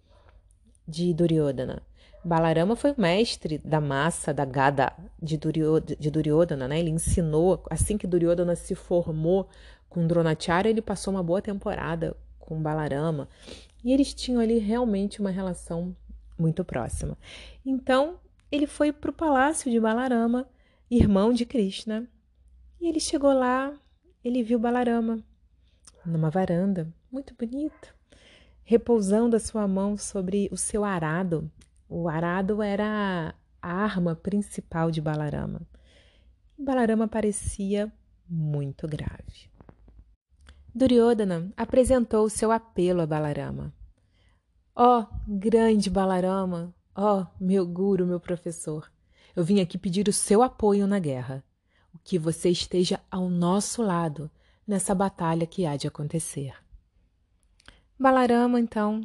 de 0.87 1.11
Duryodhana. 1.11 1.81
Balarama 2.23 2.75
foi 2.75 2.91
o 2.91 3.01
mestre 3.01 3.59
da 3.59 3.79
massa, 3.79 4.33
da 4.33 4.45
gada 4.45 4.93
de, 5.21 5.37
Duryodhana, 5.37 6.67
né? 6.67 6.79
Ele 6.79 6.89
ensinou, 6.89 7.63
assim 7.69 7.97
que 7.97 8.05
Duryodhana 8.07 8.55
se 8.55 8.75
formou 8.75 9.47
com 9.89 10.05
Dronacharya, 10.05 10.69
ele 10.69 10.81
passou 10.81 11.13
uma 11.13 11.23
boa 11.23 11.41
temporada 11.41 12.15
com 12.37 12.61
Balarama. 12.61 13.27
E 13.83 13.93
eles 13.93 14.13
tinham 14.13 14.41
ali 14.41 14.59
realmente 14.59 15.21
uma 15.21 15.29
relação 15.29 15.95
muito 16.37 16.63
próxima. 16.65 17.17
Então, 17.65 18.19
ele 18.51 18.67
foi 18.67 18.91
para 18.91 19.09
o 19.09 19.13
palácio 19.13 19.71
de 19.71 19.79
Balarama, 19.79 20.47
irmão 20.89 21.31
de 21.31 21.45
Krishna. 21.45 22.07
E 22.81 22.87
ele 22.87 22.99
chegou 22.99 23.33
lá, 23.33 23.73
ele 24.23 24.43
viu 24.43 24.59
Balarama 24.59 25.23
numa 26.05 26.29
varanda 26.29 26.91
muito 27.11 27.33
bonita, 27.35 27.89
repousando 28.63 29.35
a 29.35 29.39
sua 29.39 29.67
mão 29.67 29.97
sobre 29.97 30.49
o 30.51 30.57
seu 30.57 30.83
arado. 30.83 31.49
O 31.91 32.07
arado 32.07 32.61
era 32.61 33.33
a 33.59 33.73
arma 33.73 34.15
principal 34.15 34.91
de 34.91 35.01
Balarama. 35.01 35.61
Balarama 36.55 37.07
parecia 37.07 37.91
muito 38.29 38.87
grave. 38.87 39.49
Duryodhana 40.73 41.51
apresentou 41.57 42.29
seu 42.29 42.51
apelo 42.51 43.01
a 43.01 43.07
Balarama. 43.07 43.73
Ó, 44.75 45.01
oh, 45.01 45.07
grande 45.27 45.89
Balarama, 45.89 46.75
ó, 46.95 47.21
oh, 47.21 47.43
meu 47.43 47.65
guru, 47.65 48.05
meu 48.05 48.19
professor, 48.19 48.89
eu 49.35 49.43
vim 49.43 49.59
aqui 49.59 49.75
pedir 49.75 50.07
o 50.07 50.13
seu 50.13 50.43
apoio 50.43 50.85
na 50.85 50.99
guerra, 50.99 51.43
o 51.91 51.97
que 51.97 52.19
você 52.19 52.51
esteja 52.51 52.99
ao 53.09 53.29
nosso 53.29 53.81
lado 53.81 54.29
nessa 54.65 54.93
batalha 54.93 55.47
que 55.47 55.65
há 55.65 55.75
de 55.75 55.87
acontecer. 55.87 56.53
Balarama, 57.99 58.59
então, 58.59 59.01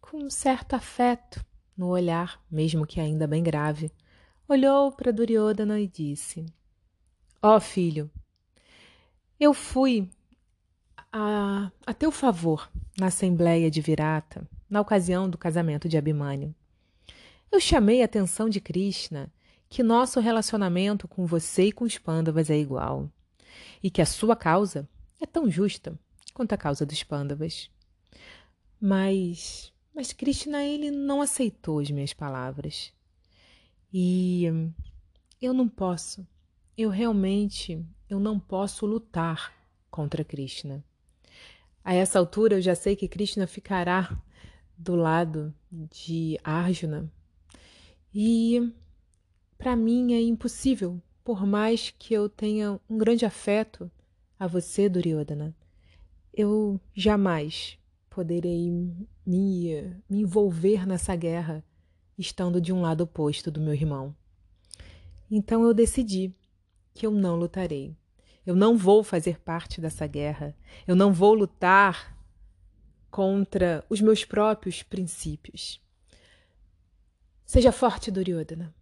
com 0.00 0.24
um 0.24 0.28
certo 0.28 0.74
afeto 0.74 1.42
no 1.80 1.88
olhar, 1.88 2.38
mesmo 2.50 2.86
que 2.86 3.00
ainda 3.00 3.26
bem 3.26 3.42
grave, 3.42 3.90
olhou 4.46 4.92
para 4.92 5.10
Duryodhana 5.10 5.80
e 5.80 5.88
disse: 5.88 6.44
Ó 7.40 7.56
oh, 7.56 7.60
filho, 7.60 8.10
eu 9.40 9.54
fui 9.54 10.06
a, 11.10 11.72
a 11.86 11.94
teu 11.94 12.12
favor 12.12 12.70
na 12.98 13.06
Assembleia 13.06 13.70
de 13.70 13.80
Virata, 13.80 14.46
na 14.68 14.78
ocasião 14.78 15.26
do 15.26 15.38
casamento 15.38 15.88
de 15.88 15.96
Abhimanyu. 15.96 16.54
Eu 17.50 17.58
chamei 17.58 18.02
a 18.02 18.04
atenção 18.04 18.50
de 18.50 18.60
Krishna 18.60 19.32
que 19.66 19.82
nosso 19.82 20.20
relacionamento 20.20 21.08
com 21.08 21.24
você 21.24 21.68
e 21.68 21.72
com 21.72 21.86
os 21.86 21.96
Pandavas 21.96 22.50
é 22.50 22.58
igual, 22.58 23.10
e 23.82 23.90
que 23.90 24.02
a 24.02 24.06
sua 24.06 24.36
causa 24.36 24.86
é 25.18 25.24
tão 25.24 25.50
justa 25.50 25.98
quanto 26.34 26.52
a 26.52 26.58
causa 26.58 26.84
dos 26.84 27.02
Pandavas. 27.02 27.70
Mas, 28.78 29.72
mas 29.94 30.12
Krishna 30.12 30.64
ele 30.64 30.90
não 30.90 31.20
aceitou 31.20 31.78
as 31.78 31.90
minhas 31.90 32.12
palavras. 32.12 32.92
E 33.92 34.44
eu 35.40 35.52
não 35.52 35.68
posso, 35.68 36.26
eu 36.76 36.90
realmente, 36.90 37.84
eu 38.08 38.20
não 38.20 38.38
posso 38.38 38.86
lutar 38.86 39.52
contra 39.90 40.24
Krishna. 40.24 40.84
A 41.84 41.94
essa 41.94 42.18
altura 42.18 42.56
eu 42.56 42.60
já 42.60 42.74
sei 42.74 42.94
que 42.94 43.08
Krishna 43.08 43.46
ficará 43.46 44.16
do 44.76 44.94
lado 44.94 45.54
de 45.70 46.38
Arjuna. 46.44 47.10
E 48.14 48.72
para 49.58 49.76
mim 49.76 50.12
é 50.12 50.20
impossível, 50.20 51.00
por 51.24 51.46
mais 51.46 51.90
que 51.90 52.14
eu 52.14 52.28
tenha 52.28 52.80
um 52.88 52.96
grande 52.96 53.24
afeto 53.24 53.90
a 54.38 54.46
você, 54.46 54.88
Duryodhana, 54.88 55.54
eu 56.32 56.80
jamais 56.94 57.79
poderei 58.20 58.70
me, 58.70 59.08
me 59.24 60.20
envolver 60.20 60.86
nessa 60.86 61.16
guerra 61.16 61.64
estando 62.18 62.60
de 62.60 62.70
um 62.70 62.82
lado 62.82 63.00
oposto 63.00 63.50
do 63.50 63.62
meu 63.62 63.72
irmão. 63.72 64.14
Então 65.30 65.64
eu 65.64 65.72
decidi 65.72 66.34
que 66.92 67.06
eu 67.06 67.10
não 67.10 67.36
lutarei. 67.36 67.96
Eu 68.44 68.54
não 68.54 68.76
vou 68.76 69.02
fazer 69.02 69.40
parte 69.40 69.80
dessa 69.80 70.06
guerra. 70.06 70.54
Eu 70.86 70.94
não 70.94 71.14
vou 71.14 71.32
lutar 71.32 72.14
contra 73.10 73.82
os 73.88 74.02
meus 74.02 74.22
próprios 74.22 74.82
princípios. 74.82 75.80
Seja 77.46 77.72
forte, 77.72 78.10
Duryodhana. 78.10 78.74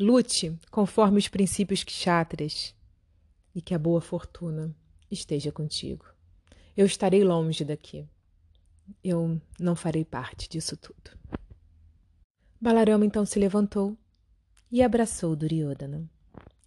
Lute 0.00 0.58
conforme 0.70 1.18
os 1.18 1.28
princípios 1.28 1.84
kshatriyas 1.84 2.74
e 3.54 3.60
que 3.60 3.74
a 3.74 3.78
boa 3.78 4.00
fortuna 4.00 4.74
esteja 5.10 5.52
contigo. 5.52 6.06
Eu 6.74 6.86
estarei 6.86 7.22
longe 7.22 7.66
daqui. 7.66 8.08
Eu 9.02 9.40
não 9.58 9.76
farei 9.76 10.04
parte 10.04 10.48
disso 10.48 10.76
tudo. 10.76 11.16
Balarama 12.60 13.06
então 13.06 13.24
se 13.24 13.38
levantou 13.38 13.96
e 14.70 14.82
abraçou 14.82 15.36
Duryodhana 15.36 16.08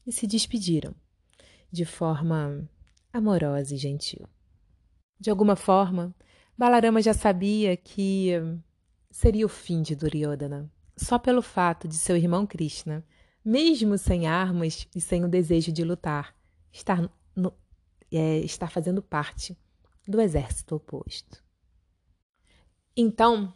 e 0.05 0.11
se 0.11 0.25
despediram 0.25 0.95
de 1.71 1.85
forma 1.85 2.67
amorosa 3.11 3.75
e 3.75 3.77
gentil. 3.77 4.27
De 5.19 5.29
alguma 5.29 5.55
forma, 5.55 6.15
Balarama 6.57 7.01
já 7.01 7.13
sabia 7.13 7.75
que 7.77 8.31
seria 9.09 9.45
o 9.45 9.49
fim 9.49 9.81
de 9.81 9.95
Duryodhana, 9.95 10.71
só 10.95 11.19
pelo 11.19 11.41
fato 11.41 11.87
de 11.87 11.95
seu 11.95 12.15
irmão 12.15 12.45
Krishna, 12.45 13.05
mesmo 13.43 13.97
sem 13.97 14.27
armas 14.27 14.87
e 14.95 15.01
sem 15.01 15.23
o 15.23 15.27
desejo 15.27 15.71
de 15.71 15.83
lutar, 15.83 16.35
estar, 16.71 17.09
no, 17.35 17.53
é, 18.11 18.37
estar 18.39 18.69
fazendo 18.69 19.01
parte 19.01 19.57
do 20.07 20.21
exército 20.21 20.75
oposto. 20.75 21.43
Então, 22.95 23.53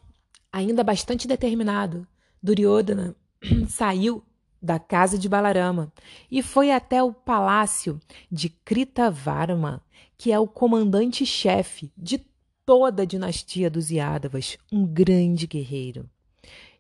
ainda 0.52 0.84
bastante 0.84 1.28
determinado, 1.28 2.08
Duryodhana 2.42 3.16
saiu 3.68 4.24
da 4.62 4.80
casa 4.80 5.18
de 5.18 5.30
Balarama 5.30 5.92
e 6.32 6.42
foi 6.42 6.72
até 6.72 7.04
o 7.04 7.14
palácio 7.14 8.00
de 8.32 8.50
Kritavarma, 8.50 9.84
que 10.18 10.32
é 10.32 10.40
o 10.40 10.48
comandante-chefe 10.48 11.92
de 11.96 12.26
toda 12.66 13.04
a 13.04 13.06
dinastia 13.06 13.70
dos 13.70 13.92
Yadavas, 13.92 14.58
um 14.72 14.86
grande 14.86 15.46
guerreiro. 15.46 16.10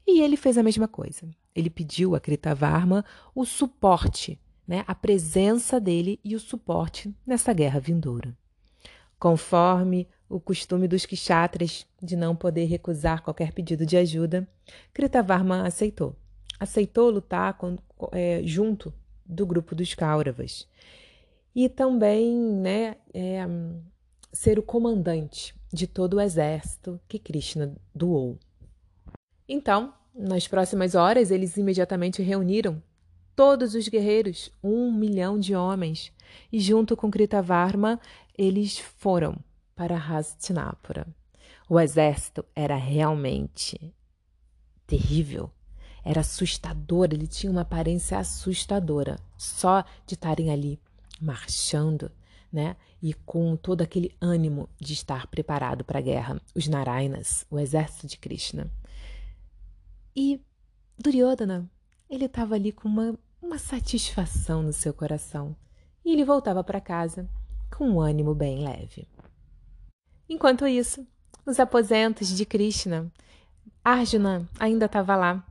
E 0.08 0.22
ele 0.22 0.38
fez 0.38 0.58
a 0.58 0.64
mesma 0.64 0.88
coisa. 0.88 1.30
Ele 1.54 1.70
pediu 1.70 2.16
a 2.16 2.20
Kritavarma 2.20 3.06
o 3.34 3.46
suporte, 3.46 4.40
né, 4.68 4.84
a 4.88 4.96
presença 4.96 5.80
dele 5.80 6.20
e 6.24 6.36
o 6.36 6.40
suporte 6.40 7.14
nessa 7.26 7.54
guerra 7.54 7.80
vindoura. 7.80 8.36
Conforme 9.20 10.08
o 10.30 10.40
costume 10.40 10.88
dos 10.88 11.06
kshatras 11.06 11.86
de 12.02 12.16
não 12.16 12.36
poder 12.36 12.66
recusar 12.66 13.22
qualquer 13.22 13.52
pedido 13.52 13.86
de 13.86 13.98
ajuda, 13.98 14.48
Kritavarma 14.94 15.66
aceitou 15.66 16.16
aceitou 16.60 17.10
lutar 17.10 17.54
com, 17.58 17.78
é, 18.12 18.42
junto 18.44 18.94
do 19.26 19.46
grupo 19.46 19.76
dos 19.76 19.94
Kauravas. 19.94 20.68
E 21.54 21.70
também 21.70 22.36
né, 22.36 22.98
é, 23.14 23.46
ser 24.32 24.60
o 24.60 24.64
comandante 24.64 25.56
de 25.72 25.88
todo 25.88 26.16
o 26.16 26.22
exército 26.22 27.00
que 27.08 27.20
Krishna 27.20 27.76
doou. 27.94 28.38
Então, 29.48 29.94
nas 30.14 30.48
próximas 30.48 30.96
horas, 30.96 31.32
eles 31.32 31.58
imediatamente 31.58 32.22
reuniram 32.22 32.82
todos 33.36 33.76
os 33.76 33.88
guerreiros, 33.88 34.50
um 34.64 34.92
milhão 34.92 35.38
de 35.38 35.56
homens, 35.56 36.12
e 36.52 36.60
junto 36.60 36.96
com 36.96 37.12
Kritavarma, 37.12 38.00
eles 38.38 38.78
foram 38.78 39.38
para 39.76 39.98
Hastinapura. 39.98 41.06
O 41.70 41.80
exército 41.80 42.46
era 42.56 42.76
realmente 42.76 43.94
terrível. 44.88 45.52
Era 46.04 46.22
assustador, 46.22 47.10
ele 47.12 47.28
tinha 47.28 47.52
uma 47.52 47.62
aparência 47.62 48.20
assustadora, 48.20 49.20
só 49.38 49.84
de 50.06 50.14
estarem 50.14 50.52
ali 50.52 50.80
marchando, 51.20 52.12
né? 52.52 52.76
E 53.02 53.14
com 53.14 53.56
todo 53.56 53.82
aquele 53.82 54.16
ânimo 54.22 54.70
de 54.80 54.94
estar 54.94 55.28
preparado 55.28 55.84
para 55.84 56.00
a 56.00 56.02
guerra, 56.02 56.40
os 56.54 56.68
Narainas, 56.68 57.46
o 57.50 57.60
exército 57.60 58.08
de 58.08 58.18
Krishna. 58.18 58.72
E 60.16 60.40
Duryodhana, 60.98 61.70
ele 62.10 62.26
estava 62.26 62.56
ali 62.56 62.72
com 62.72 62.88
uma, 62.88 63.18
uma 63.42 63.58
satisfação 63.58 64.62
no 64.62 64.72
seu 64.72 64.94
coração. 64.94 65.56
e 66.04 66.14
ele 66.14 66.24
voltava 66.24 66.64
para 66.64 66.80
casa 66.80 67.28
com 67.76 67.90
um 67.90 68.00
ânimo 68.00 68.36
bem 68.36 68.64
leve. 68.64 69.08
Enquanto 70.28 70.68
isso, 70.68 71.06
nos 71.46 71.60
aposentos 71.60 72.30
de 72.30 72.46
Krishna, 72.46 73.12
Arjuna 73.84 74.50
ainda 74.60 74.86
estava 74.86 75.16
lá. 75.16 75.46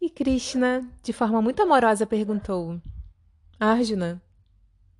E 0.00 0.10
Krishna, 0.10 0.84
de 1.02 1.12
forma 1.12 1.40
muito 1.40 1.62
amorosa, 1.62 2.04
perguntou: 2.04 2.80
Arjuna, 3.60 4.20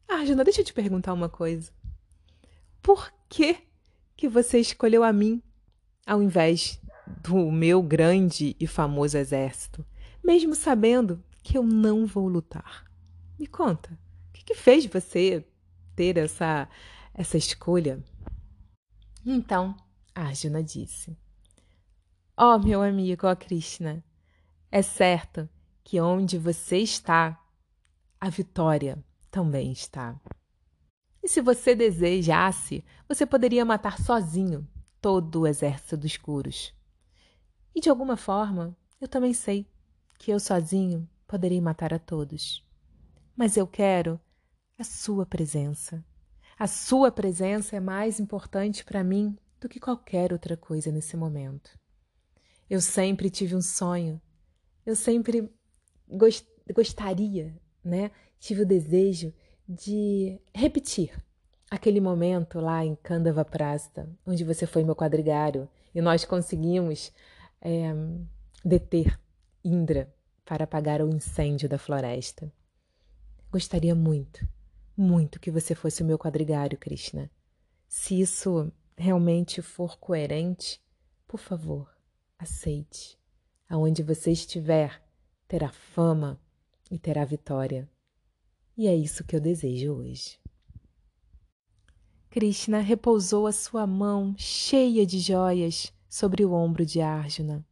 Arjuna, 0.09 0.45
deixa 0.45 0.61
eu 0.61 0.65
te 0.65 0.73
perguntar 0.73 1.13
uma 1.13 1.29
coisa. 1.29 1.73
Por 2.81 3.13
que 3.29 3.57
que 4.17 4.29
você 4.29 4.61
escolheu 4.61 5.03
a 5.03 5.13
mim 5.13 5.43
ao 6.07 6.23
invés 6.23 6.81
do 7.23 7.51
meu 7.51 7.83
grande 7.83 8.55
e 8.61 8.67
famoso 8.67 9.19
exército, 9.19 9.85
mesmo 10.23 10.55
sabendo 10.55 11.23
que 11.43 11.59
eu 11.59 11.65
não 11.65 12.07
vou 12.07 12.29
lutar? 12.29 12.85
Me 13.37 13.49
conta, 13.49 13.91
o 14.29 14.33
que, 14.33 14.45
que 14.45 14.55
fez 14.55 14.87
você 14.87 15.45
ter 15.97 16.17
essa 16.17 16.69
essa 17.15 17.37
escolha? 17.37 18.03
Então, 19.25 19.77
Arjuna 20.15 20.63
disse: 20.63 21.17
Ó 22.37 22.57
oh, 22.57 22.59
meu 22.59 22.83
amigo, 22.83 23.27
ó 23.27 23.37
Krishna, 23.37 24.05
é 24.71 24.83
certo 24.83 25.49
que 25.85 26.01
onde 26.01 26.39
você 26.39 26.79
está, 26.79 27.39
a 28.21 28.29
vitória 28.29 29.03
também 29.31 29.73
está. 29.73 30.19
E 31.23 31.29
se 31.29 31.41
você 31.41 31.75
desejasse, 31.75 32.85
você 33.09 33.25
poderia 33.25 33.65
matar 33.65 33.99
sozinho 33.99 34.67
todo 35.01 35.41
o 35.41 35.47
exército 35.47 35.97
dos 35.97 36.17
Curos. 36.17 36.75
E 37.75 37.81
de 37.81 37.89
alguma 37.89 38.17
forma, 38.17 38.77
eu 39.01 39.07
também 39.07 39.33
sei 39.33 39.67
que 40.19 40.31
eu 40.31 40.41
sozinho 40.41 41.09
poderei 41.27 41.61
matar 41.61 41.95
a 41.95 41.99
todos. 41.99 42.65
Mas 43.37 43.57
eu 43.57 43.67
quero 43.67 44.21
a 44.79 44.85
sua 44.85 45.25
presença. 45.25 46.05
A 46.63 46.69
sua 46.69 47.11
presença 47.11 47.75
é 47.75 47.81
mais 47.81 48.21
importante 48.21 48.85
para 48.85 49.03
mim 49.03 49.37
do 49.61 49.69
que 49.69 49.81
qualquer 49.81 50.33
outra 50.33 50.57
coisa 50.57 50.93
nesse 50.93 51.17
momento. 51.17 51.77
Eu 52.71 52.81
sempre 52.81 53.29
tive 53.31 53.57
um 53.57 53.61
sonho, 53.61 54.23
eu 54.87 54.95
sempre 54.95 55.53
gost 56.09 56.47
gostaria, 56.73 57.53
né? 57.83 58.13
Tive 58.39 58.63
o 58.63 58.65
desejo 58.65 59.35
de 59.69 60.41
repetir 60.55 61.11
aquele 61.69 62.01
momento 62.01 62.61
lá 62.61 62.85
em 62.85 62.95
Kandava 62.95 63.45
Prasta, 63.45 64.09
onde 64.25 64.45
você 64.45 64.65
foi 64.65 64.85
meu 64.85 64.95
quadrigário 64.95 65.69
e 65.93 66.01
nós 66.01 66.25
conseguimos 66.25 67.13
é, 67.61 67.93
deter 68.65 69.19
Indra 69.65 70.15
para 70.45 70.63
apagar 70.63 71.03
o 71.03 71.09
incêndio 71.09 71.69
da 71.69 71.77
floresta. 71.77 72.53
Gostaria 73.51 73.97
muito 73.97 74.47
muito 75.03 75.41
que 75.41 75.51
você 75.51 75.75
fosse 75.75 76.03
o 76.03 76.07
meu 76.07 76.19
quadrigário, 76.19 76.79
Krishna. 76.79 77.31
Se 77.89 78.19
isso 78.19 78.73
realmente 78.97 79.61
for 79.61 79.99
coerente, 79.99 80.81
por 81.27 81.39
favor, 81.39 81.95
aceite. 82.39 83.19
Aonde 83.69 84.03
você 84.03 84.31
estiver, 84.31 85.03
terá 85.49 85.71
fama 85.71 86.41
e 86.91 86.99
terá 86.99 87.25
vitória. 87.25 87.91
E 88.77 88.87
é 88.87 88.95
isso 88.95 89.25
que 89.25 89.37
eu 89.37 89.41
desejo 89.41 89.93
hoje. 89.93 90.39
Krishna 92.31 92.81
repousou 92.81 93.47
a 93.47 93.53
sua 93.53 93.87
mão 93.87 94.35
cheia 94.39 95.05
de 95.05 95.19
joias 95.19 95.93
sobre 96.09 96.45
o 96.45 96.53
ombro 96.53 96.87
de 96.87 97.01
Arjuna. 97.03 97.67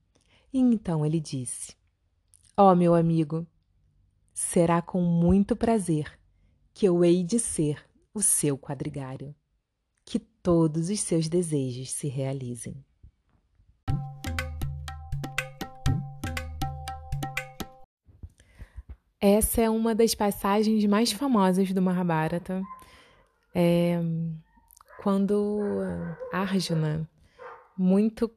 E 0.52 0.59
então 0.59 1.07
ele 1.07 1.20
disse: 1.20 1.74
Ó 2.57 2.70
oh, 2.70 2.74
meu 2.74 2.94
amigo, 2.94 3.46
será 4.35 4.83
com 4.83 5.00
muito 5.00 5.57
prazer 5.57 6.19
que 6.81 6.87
eu 6.87 7.05
hei 7.05 7.23
de 7.23 7.38
ser 7.38 7.85
o 8.14 8.23
seu 8.23 8.57
quadrigário. 8.57 9.35
Que 10.03 10.19
todos 10.19 10.88
os 10.88 10.99
seus 11.01 11.29
desejos 11.29 11.90
se 11.90 12.09
realizem. 12.09 12.83
Essa 19.21 19.61
é 19.61 19.69
uma 19.69 19.95
das 19.95 20.14
passagens 20.14 20.83
mais 20.87 21.12
famosas 21.12 21.71
do 21.71 21.83
Mahabharata. 21.83 22.62
É 23.55 24.01
quando 25.03 25.61
Arjuna, 26.33 27.07
muito 27.77 28.31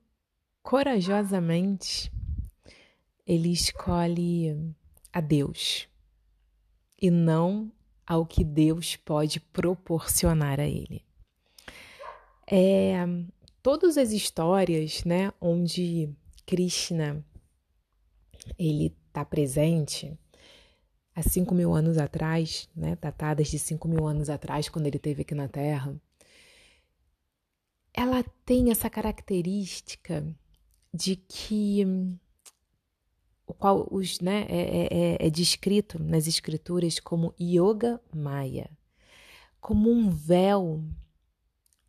corajosamente, 0.61 2.11
ele 3.25 3.53
escolhe 3.53 4.75
a 5.13 5.21
Deus 5.21 5.87
e 7.01 7.09
não 7.09 7.71
ao 8.05 8.25
que 8.25 8.43
Deus 8.43 8.95
pode 8.95 9.39
proporcionar 9.39 10.59
a 10.59 10.67
ele. 10.67 11.03
É, 12.49 13.05
todas 13.61 13.97
as 13.97 14.11
histórias, 14.11 15.03
né, 15.03 15.31
onde 15.39 16.09
Krishna 16.45 17.25
ele 18.57 18.95
está 19.07 19.23
presente, 19.23 20.17
há 21.15 21.21
cinco 21.21 21.55
mil 21.55 21.73
anos 21.73 21.97
atrás, 21.97 22.69
né, 22.75 22.97
datadas 22.99 23.47
de 23.47 23.57
cinco 23.57 23.87
mil 23.87 24.05
anos 24.05 24.29
atrás, 24.29 24.67
quando 24.67 24.87
ele 24.87 24.97
esteve 24.97 25.21
aqui 25.21 25.33
na 25.33 25.47
Terra, 25.47 25.95
ela 27.93 28.23
tem 28.45 28.71
essa 28.71 28.89
característica 28.89 30.25
de 30.93 31.15
que 31.15 31.85
qual 33.53 33.87
os, 33.91 34.19
né, 34.19 34.45
é, 34.49 34.57
é, 34.57 34.87
é, 34.91 35.27
é 35.27 35.29
descrito 35.29 36.01
nas 36.01 36.27
escrituras 36.27 36.99
como 36.99 37.33
yoga 37.39 38.01
maya, 38.13 38.69
como 39.61 39.89
um 39.89 40.09
véu 40.09 40.83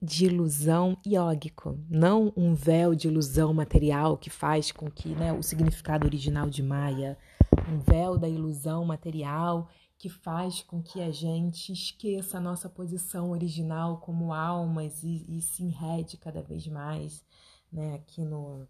de 0.01 0.27
ilusão 0.27 0.99
iógico, 1.07 1.79
não 1.89 2.31
um 2.37 2.55
véu 2.55 2.95
de 2.95 3.09
ilusão 3.09 3.55
material 3.55 4.19
que 4.19 4.29
faz 4.29 4.71
com 4.71 4.91
que 4.91 5.09
né, 5.09 5.33
o 5.33 5.43
significado 5.43 6.07
original 6.07 6.51
de 6.51 6.63
Maya, 6.63 7.17
um 7.73 7.79
véu 7.79 8.19
da 8.19 8.29
ilusão 8.29 8.85
material 8.85 9.69
que 9.97 10.11
faz 10.11 10.63
com 10.63 10.83
que 10.83 11.01
a 11.01 11.11
gente 11.11 11.73
esqueça 11.73 12.37
a 12.37 12.41
nossa 12.41 12.69
posição 12.69 13.31
original 13.31 13.99
como 13.99 14.35
almas 14.35 15.03
e, 15.03 15.25
e 15.27 15.41
se 15.41 15.63
enrede 15.63 16.19
cada 16.19 16.43
vez 16.43 16.67
mais 16.67 17.25
né, 17.73 17.95
aqui 17.95 18.25
no, 18.25 18.69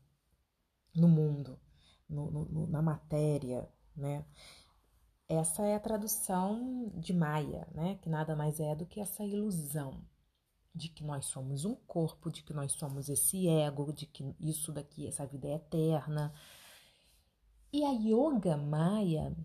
no 0.94 1.08
mundo 1.08 1.58
no, 2.08 2.30
no, 2.30 2.66
na 2.66 2.82
matéria, 2.82 3.68
né? 3.96 4.24
Essa 5.28 5.62
é 5.62 5.74
a 5.74 5.80
tradução 5.80 6.92
de 6.96 7.12
Maia, 7.14 7.66
né? 7.72 7.96
Que 8.02 8.08
nada 8.08 8.36
mais 8.36 8.60
é 8.60 8.74
do 8.74 8.86
que 8.86 9.00
essa 9.00 9.24
ilusão 9.24 10.04
de 10.74 10.88
que 10.88 11.04
nós 11.04 11.26
somos 11.26 11.64
um 11.64 11.74
corpo, 11.74 12.30
de 12.30 12.42
que 12.42 12.52
nós 12.52 12.72
somos 12.72 13.08
esse 13.08 13.48
ego, 13.48 13.92
de 13.92 14.06
que 14.06 14.34
isso 14.40 14.72
daqui, 14.72 15.06
essa 15.06 15.24
vida 15.24 15.46
é 15.46 15.54
eterna. 15.54 16.34
E 17.72 17.84
a 17.84 17.92
yoga 17.92 18.56
Maia, 18.56 19.36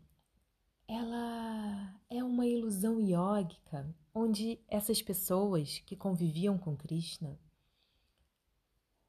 ela 0.87 2.01
é 2.09 2.23
uma 2.23 2.47
ilusão 2.47 2.99
iógica 2.99 3.95
onde 4.13 4.59
essas 4.67 5.01
pessoas 5.01 5.79
que 5.79 5.95
conviviam 5.95 6.57
com 6.57 6.75
Krishna, 6.75 7.39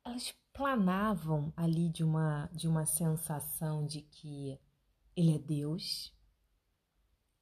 elas 0.04 0.34
planavam 0.60 1.50
ali 1.56 1.88
de 1.88 2.04
uma, 2.04 2.46
de 2.52 2.68
uma 2.68 2.84
sensação 2.84 3.86
de 3.86 4.02
que 4.02 4.60
ele 5.16 5.34
é 5.34 5.38
Deus, 5.38 6.14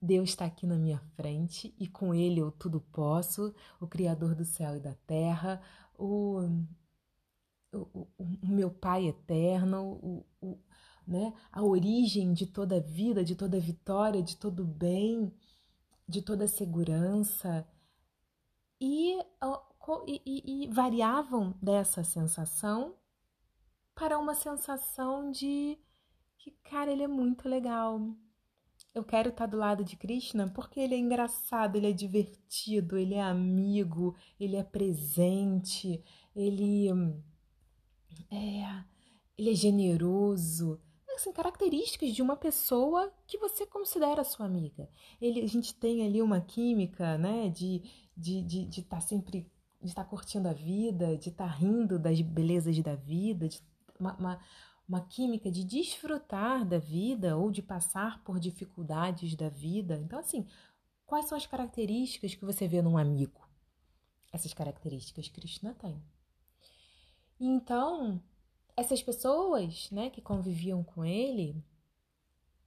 Deus 0.01 0.29
está 0.31 0.45
aqui 0.45 0.69
na 0.69 0.77
minha 0.77 1.01
frente 1.17 1.75
e 1.81 1.89
com 1.89 2.15
ele 2.15 2.39
eu 2.41 2.53
tudo 2.53 2.81
posso, 2.81 3.53
o 3.81 3.89
Criador 3.89 4.37
do 4.37 4.45
céu 4.45 4.77
e 4.77 4.81
da 4.81 4.95
terra, 5.05 5.61
o, 5.99 6.43
o, 7.73 8.07
o, 8.17 8.47
meu 8.47 8.71
Pai 8.71 9.09
eterno, 9.09 9.99
o, 10.01 10.27
o, 10.41 10.59
né, 11.05 11.35
a 11.51 11.65
origem 11.65 12.33
de 12.33 12.47
toda 12.47 12.81
vida, 12.81 13.25
de 13.25 13.35
toda 13.35 13.59
vitória, 13.59 14.23
de 14.23 14.37
todo 14.37 14.65
bem, 14.65 15.35
de 16.09 16.23
toda 16.23 16.47
segurança. 16.47 17.67
E, 18.81 19.19
e, 20.07 20.65
e 20.65 20.69
variavam 20.69 21.59
dessa 21.61 22.05
sensação 22.05 22.95
para 23.99 24.17
uma 24.17 24.35
sensação 24.35 25.29
de 25.29 25.77
que, 26.39 26.53
cara, 26.63 26.93
ele 26.93 27.03
é 27.03 27.09
muito 27.09 27.49
legal. 27.49 28.01
Eu 28.95 29.03
quero 29.03 29.31
estar 29.31 29.47
do 29.47 29.57
lado 29.57 29.85
de 29.85 29.97
Krishna 29.97 30.49
porque 30.49 30.79
ele 30.79 30.95
é 30.95 30.99
engraçado, 30.99 31.75
ele 31.75 31.89
é 31.89 31.93
divertido, 31.93 32.97
ele 32.97 33.15
é 33.15 33.21
amigo, 33.21 34.15
ele 34.39 34.55
é 34.55 34.63
presente, 34.63 36.01
ele 36.35 36.89
é, 38.31 38.85
ele 39.37 39.51
é 39.51 39.55
generoso. 39.55 40.81
Assim, 41.17 41.33
características 41.33 42.15
de 42.15 42.23
uma 42.23 42.37
pessoa 42.37 43.13
que 43.27 43.37
você 43.37 43.67
considera 43.67 44.23
sua 44.23 44.47
amiga. 44.47 44.89
Ele, 45.21 45.43
a 45.43 45.49
gente 45.49 45.75
tem 45.75 46.07
ali 46.07 46.23
uma 46.23 46.41
química, 46.41 47.19
né, 47.19 47.49
de 47.49 47.79
estar 47.79 48.13
de, 48.17 48.43
de, 48.43 48.65
de 48.67 48.83
tá 48.85 49.01
sempre 49.01 49.51
de 49.81 49.89
estar 49.89 50.05
curtindo 50.05 50.49
a 50.49 50.53
vida, 50.53 51.17
de 51.17 51.29
estar 51.29 51.47
rindo 51.47 51.99
das 51.99 52.21
belezas 52.21 52.79
da 52.81 52.95
vida, 52.95 53.49
de 53.49 53.61
uma, 53.99 54.15
uma, 54.17 54.41
uma 54.89 55.01
química 55.01 55.51
de 55.51 55.65
desfrutar 55.65 56.65
da 56.65 56.79
vida 56.79 57.37
ou 57.37 57.51
de 57.51 57.63
passar 57.63 58.23
por 58.25 58.39
dificuldades 58.39 59.35
da 59.35 59.49
vida. 59.49 59.97
Então, 59.97 60.19
assim, 60.19 60.47
Quais 61.09 61.25
são 61.25 61.39
as 61.39 61.47
características 61.47 62.35
que 62.35 62.45
você 62.45 62.69
vê 62.69 62.83
num 62.83 62.99
amigo? 62.99 63.41
Essas 64.31 64.53
características 64.53 65.27
Krishna 65.27 65.73
tem. 65.73 66.03
Então, 67.41 68.23
essas 68.77 69.03
pessoas, 69.03 69.91
né, 69.91 70.11
que 70.11 70.21
conviviam 70.21 70.85
com 70.85 71.03
ele, 71.03 71.65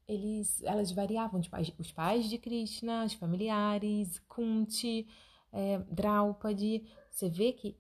eles, 0.08 0.60
elas 0.64 0.92
variavam, 0.92 1.40
tipo, 1.40 1.56
os 1.78 1.92
pais 1.92 2.28
de 2.28 2.40
Krishna, 2.40 3.06
os 3.06 3.14
familiares, 3.14 4.18
Kunti, 4.28 5.08
é, 5.52 5.78
Draupadi. 5.78 6.84
Você 7.12 7.30
vê 7.30 7.54
que, 7.54 7.78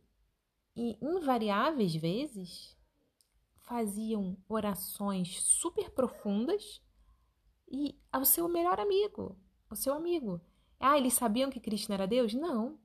invariáveis 0.76 1.96
vezes, 1.96 2.78
faziam 3.72 4.36
orações 4.50 5.42
super 5.44 5.92
profundas 5.92 6.82
e 7.72 7.98
ao 8.12 8.26
seu 8.26 8.50
melhor 8.50 8.82
amigo, 8.82 9.40
ao 9.70 9.78
seu 9.78 9.94
amigo. 9.94 10.42
Ah, 10.78 10.98
eles 10.98 11.14
sabiam 11.14 11.50
que 11.50 11.62
Krishna 11.62 11.96
era 11.96 12.06
Deus? 12.06 12.34
Não. 12.34 12.78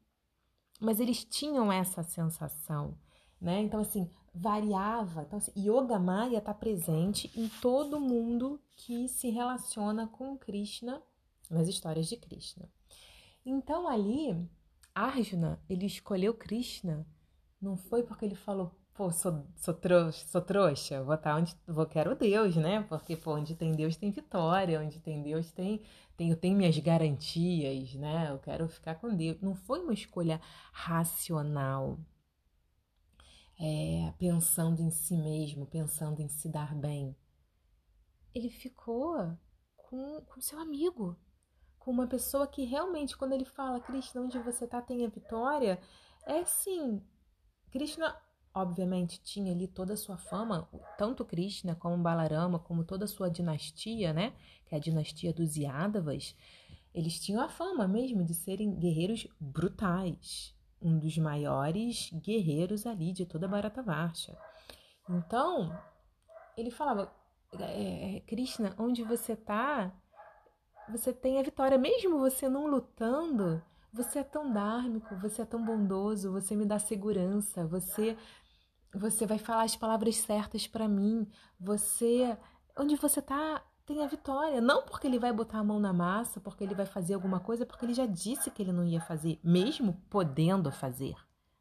Mas 0.80 1.00
eles 1.00 1.24
tinham 1.24 1.72
essa 1.72 2.04
sensação, 2.04 2.96
né? 3.40 3.60
Então, 3.62 3.80
assim, 3.80 4.08
variava. 4.32 5.22
Então, 5.22 5.38
assim, 5.38 5.52
Yoga 5.56 5.98
Maya 5.98 6.38
está 6.38 6.54
presente 6.54 7.32
em 7.34 7.48
todo 7.60 7.98
mundo 7.98 8.62
que 8.76 9.08
se 9.08 9.28
relaciona 9.28 10.06
com 10.06 10.38
Krishna, 10.38 11.02
nas 11.50 11.66
histórias 11.66 12.06
de 12.06 12.16
Krishna. 12.16 12.70
Então, 13.44 13.88
ali, 13.88 14.48
Arjuna, 14.94 15.60
ele 15.68 15.86
escolheu 15.86 16.32
Krishna, 16.32 17.04
não 17.60 17.76
foi 17.76 18.04
porque 18.04 18.24
ele 18.24 18.36
falou, 18.36 18.72
pô, 18.96 19.10
sou, 19.12 19.46
sou, 19.56 19.74
trouxa, 19.74 20.26
sou 20.26 20.40
trouxa, 20.40 21.02
vou 21.04 21.14
estar 21.14 21.34
tá 21.34 21.36
onde 21.36 21.54
vou, 21.66 21.86
quero 21.86 22.16
Deus, 22.16 22.56
né? 22.56 22.82
Porque, 22.88 23.16
pô, 23.16 23.34
onde 23.34 23.54
tem 23.54 23.72
Deus 23.72 23.96
tem 23.96 24.10
vitória, 24.10 24.80
onde 24.80 24.98
tem 25.00 25.22
Deus 25.22 25.52
tem, 25.52 25.82
tem 26.16 26.30
eu 26.30 26.36
tenho 26.36 26.56
minhas 26.56 26.78
garantias, 26.78 27.94
né? 27.94 28.30
Eu 28.30 28.38
quero 28.38 28.68
ficar 28.68 28.94
com 28.96 29.14
Deus. 29.14 29.40
Não 29.40 29.54
foi 29.54 29.80
uma 29.80 29.92
escolha 29.92 30.40
racional, 30.72 31.98
é, 33.60 34.12
pensando 34.18 34.80
em 34.80 34.90
si 34.90 35.16
mesmo, 35.16 35.66
pensando 35.66 36.20
em 36.20 36.28
se 36.28 36.48
dar 36.48 36.74
bem. 36.74 37.14
Ele 38.34 38.50
ficou 38.50 39.36
com, 39.76 40.22
com 40.22 40.40
seu 40.40 40.58
amigo, 40.58 41.18
com 41.78 41.90
uma 41.90 42.06
pessoa 42.06 42.46
que 42.46 42.64
realmente, 42.64 43.16
quando 43.16 43.32
ele 43.32 43.44
fala, 43.44 43.80
Krishna, 43.80 44.22
onde 44.22 44.38
você 44.38 44.64
está 44.64 44.80
tem 44.80 45.04
a 45.04 45.08
vitória, 45.08 45.80
é 46.26 46.44
sim. 46.44 47.02
Krishna, 47.70 48.16
obviamente, 48.56 49.20
tinha 49.22 49.52
ali 49.52 49.68
toda 49.68 49.92
a 49.92 49.96
sua 49.98 50.16
fama, 50.16 50.66
tanto 50.96 51.26
Krishna 51.26 51.74
como 51.74 52.02
Balarama, 52.02 52.58
como 52.58 52.84
toda 52.84 53.04
a 53.04 53.08
sua 53.08 53.28
dinastia, 53.28 54.14
né? 54.14 54.32
Que 54.64 54.74
é 54.74 54.78
a 54.78 54.80
dinastia 54.80 55.30
dos 55.30 55.56
Yadavas. 55.56 56.34
Eles 56.94 57.20
tinham 57.20 57.42
a 57.42 57.50
fama 57.50 57.86
mesmo 57.86 58.24
de 58.24 58.32
serem 58.32 58.74
guerreiros 58.74 59.28
brutais, 59.38 60.54
um 60.80 60.98
dos 60.98 61.18
maiores 61.18 62.10
guerreiros 62.14 62.86
ali 62.86 63.12
de 63.12 63.26
toda 63.26 63.46
Bharatavarsha. 63.46 64.34
Então, 65.06 65.78
ele 66.56 66.70
falava, 66.70 67.12
é, 67.58 68.16
é, 68.16 68.20
Krishna, 68.20 68.74
onde 68.78 69.02
você 69.02 69.34
está, 69.34 69.92
você 70.88 71.12
tem 71.12 71.38
a 71.38 71.42
vitória. 71.42 71.76
Mesmo 71.76 72.18
você 72.18 72.48
não 72.48 72.66
lutando, 72.66 73.62
você 73.92 74.20
é 74.20 74.24
tão 74.24 74.50
dármico, 74.50 75.14
você 75.16 75.42
é 75.42 75.44
tão 75.44 75.62
bondoso, 75.62 76.32
você 76.32 76.56
me 76.56 76.64
dá 76.64 76.78
segurança, 76.78 77.66
você 77.66 78.16
você 78.96 79.26
vai 79.26 79.38
falar 79.38 79.64
as 79.64 79.76
palavras 79.76 80.16
certas 80.16 80.66
para 80.66 80.88
mim, 80.88 81.28
você 81.58 82.36
onde 82.76 82.96
você 82.96 83.20
está 83.20 83.62
tem 83.86 84.02
a 84.02 84.06
vitória. 84.06 84.60
Não 84.60 84.84
porque 84.84 85.06
ele 85.06 85.18
vai 85.18 85.32
botar 85.32 85.60
a 85.60 85.64
mão 85.64 85.78
na 85.78 85.92
massa, 85.92 86.40
porque 86.40 86.64
ele 86.64 86.74
vai 86.74 86.84
fazer 86.84 87.14
alguma 87.14 87.38
coisa, 87.40 87.64
porque 87.64 87.86
ele 87.86 87.94
já 87.94 88.04
disse 88.04 88.50
que 88.50 88.60
ele 88.60 88.72
não 88.72 88.84
ia 88.84 89.00
fazer, 89.00 89.38
mesmo 89.42 89.94
podendo 90.10 90.70
fazer, 90.72 91.14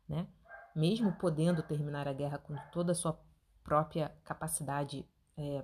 né? 0.10 0.28
Mesmo 0.76 1.14
podendo 1.14 1.64
terminar 1.64 2.08
a 2.08 2.14
guerra 2.14 2.40
com 2.40 2.56
toda 2.72 2.92
a 2.92 2.96
sua 2.96 3.18
própria 3.64 4.10
capacidade 4.24 5.08
é, 5.38 5.64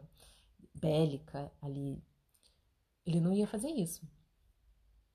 bélica 0.74 1.52
ali, 1.62 2.02
ele 3.06 3.20
não 3.20 3.34
ia 3.34 3.48
fazer 3.48 3.70
isso. 3.70 4.08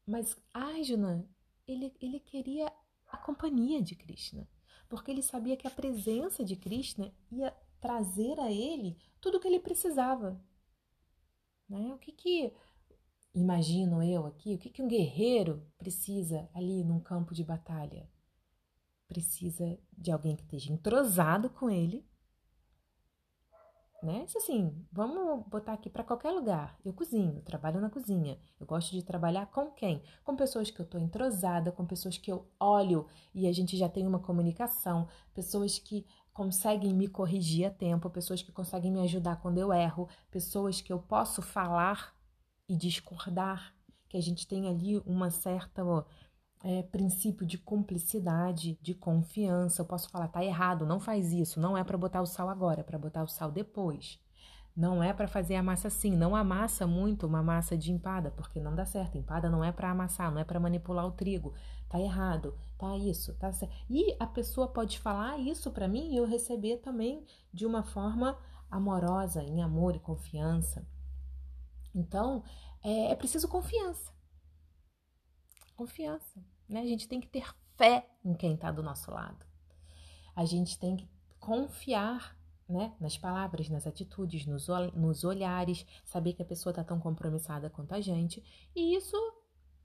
Mas 0.07 0.37
Arjuna, 0.53 1.27
ele, 1.67 1.95
ele 2.01 2.21
queria 2.21 2.73
a 3.07 3.17
companhia 3.17 3.81
de 3.81 3.95
Krishna, 3.95 4.47
porque 4.89 5.11
ele 5.11 5.23
sabia 5.23 5.57
que 5.57 5.67
a 5.67 5.71
presença 5.71 6.45
de 6.45 6.57
Krishna 6.57 7.13
ia 7.31 7.53
trazer 7.81 8.39
a 8.41 8.51
ele 8.51 8.97
tudo 9.21 9.39
o 9.39 9.41
que 9.41 9.49
ele 9.49 9.61
precisava 9.61 10.41
né? 11.69 11.93
O 11.95 11.99
que 11.99 12.13
que, 12.13 12.53
imagino 13.35 14.03
eu 14.03 14.27
aqui, 14.27 14.55
o 14.55 14.59
que 14.59 14.71
que 14.71 14.83
um 14.83 14.89
guerreiro 14.89 15.63
precisa 15.79 16.49
ali 16.55 16.85
num 16.85 17.01
campo 17.01 17.35
de 17.35 17.45
batalha? 17.45 18.09
Precisa 19.09 19.79
de 19.97 20.11
alguém 20.11 20.37
que 20.37 20.43
esteja 20.43 20.73
entrosado 20.73 21.51
com 21.51 21.71
ele, 21.71 22.05
né? 24.03 24.27
Assim, 24.37 24.73
vamos 24.93 25.47
botar 25.49 25.73
aqui 25.73 25.89
para 25.89 26.05
qualquer 26.05 26.31
lugar. 26.31 26.79
Eu 26.85 26.93
cozinho, 26.93 27.41
trabalho 27.43 27.81
na 27.81 27.91
cozinha. 27.91 28.39
Eu 28.61 28.67
gosto 28.67 28.93
de 28.93 29.03
trabalhar 29.03 29.47
com 29.47 29.71
quem? 29.71 30.03
Com 30.25 30.37
pessoas 30.37 30.71
que 30.71 30.81
eu 30.81 30.85
estou 30.85 31.01
entrosada, 31.01 31.73
com 31.73 31.87
pessoas 31.87 32.19
que 32.19 32.31
eu 32.31 32.47
olho 32.61 33.07
e 33.35 33.47
a 33.47 33.53
gente 33.53 33.77
já 33.77 33.89
tem 33.89 34.07
uma 34.07 34.19
comunicação, 34.19 35.09
pessoas 35.35 35.79
que 35.79 36.07
conseguem 36.33 36.93
me 36.93 37.09
corrigir 37.09 37.67
a 37.67 37.71
tempo, 37.71 38.11
pessoas 38.11 38.43
que 38.43 38.53
conseguem 38.53 38.93
me 38.93 39.01
ajudar 39.01 39.37
quando 39.37 39.59
eu 39.59 39.73
erro, 39.73 40.09
pessoas 40.31 40.81
que 40.81 40.93
eu 40.93 40.99
posso 40.99 41.41
falar 41.41 42.15
e 42.69 42.77
discordar, 42.77 43.75
que 44.09 44.17
a 44.17 44.21
gente 44.21 44.47
tem 44.47 44.69
ali 44.69 44.99
uma 45.07 45.31
certa 45.31 45.83
é, 46.65 46.83
princípio 46.83 47.47
de 47.47 47.59
cumplicidade, 47.59 48.79
de 48.81 48.95
confiança. 48.95 49.83
Eu 49.83 49.87
posso 49.87 50.09
falar, 50.09 50.29
tá 50.29 50.45
errado, 50.45 50.87
não 50.87 51.01
faz 51.01 51.33
isso, 51.33 51.61
não 51.61 51.77
é 51.77 51.85
para 51.85 51.99
botar 51.99 52.23
o 52.23 52.27
sal 52.27 52.49
agora, 52.49 52.81
é 52.81 52.85
para 52.85 52.99
botar 52.99 53.23
o 53.23 53.29
sal 53.29 53.51
depois. 53.51 54.19
Não 54.77 55.03
é 55.03 55.13
para 55.15 55.27
fazer 55.27 55.55
a 55.55 55.63
massa 55.63 55.89
assim, 55.89 56.15
não 56.15 56.37
amassa 56.37 56.87
muito 56.87 57.27
uma 57.27 57.43
massa 57.43 57.79
de 57.79 57.91
empada, 57.91 58.31
porque 58.31 58.61
não 58.61 58.75
dá 58.75 58.85
certo. 58.85 59.17
Empada 59.17 59.49
não 59.49 59.65
é 59.65 59.73
para 59.73 59.91
amassar, 59.91 60.31
não 60.31 60.39
é 60.39 60.45
para 60.45 60.61
manipular 60.61 61.07
o 61.07 61.13
trigo. 61.13 61.55
Tá 61.89 61.99
errado, 61.99 62.55
tá 62.77 62.95
isso, 62.99 63.33
tá 63.35 63.51
certo. 63.53 63.75
E 63.89 64.15
a 64.21 64.27
pessoa 64.27 64.69
pode 64.69 64.99
falar 64.99 65.39
isso 65.39 65.71
para 65.71 65.89
mim 65.89 66.13
e 66.13 66.17
eu 66.17 66.27
receber 66.27 66.77
também 66.79 67.25
de 67.55 67.65
uma 67.65 67.83
forma 67.83 68.37
amorosa, 68.71 69.43
em 69.43 69.63
amor 69.63 69.97
e 69.97 69.99
confiança. 69.99 70.87
Então, 71.95 72.43
é, 72.83 73.13
é 73.13 73.15
preciso 73.15 73.49
confiança. 73.49 74.16
Confiança, 75.77 76.43
né? 76.69 76.81
A 76.81 76.87
gente 76.87 77.07
tem 77.07 77.21
que 77.21 77.29
ter 77.29 77.55
fé 77.77 78.09
em 78.25 78.35
quem 78.35 78.55
está 78.55 78.73
do 78.73 78.83
nosso 78.83 79.11
lado. 79.11 79.45
A 80.35 80.45
gente 80.45 80.79
tem 80.79 80.97
que 80.97 81.09
confiar 81.39 82.37
né? 82.69 82.93
Nas 82.99 83.17
palavras, 83.17 83.69
nas 83.69 83.87
atitudes, 83.87 84.45
nos, 84.45 84.67
nos 84.93 85.25
olhares, 85.25 85.87
saber 86.05 86.33
que 86.33 86.43
a 86.43 86.47
pessoa 86.47 86.73
está 86.73 86.83
tão 86.83 86.99
compromissada 86.99 87.71
quanto 87.71 87.95
a 87.95 88.01
gente. 88.01 88.43
E 88.75 88.97
isso 88.97 89.17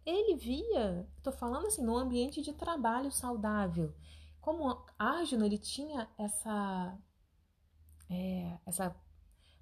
ele 0.06 0.36
via, 0.36 1.08
estou 1.18 1.32
falando 1.32 1.68
assim, 1.68 1.84
no 1.84 1.96
ambiente 1.96 2.42
de 2.42 2.54
trabalho 2.54 3.12
saudável. 3.12 3.94
Como 4.40 4.84
Arjuna, 4.98 5.46
ele 5.46 5.60
tinha 5.60 6.10
essa, 6.18 6.98
é, 8.10 8.58
essa 8.66 8.96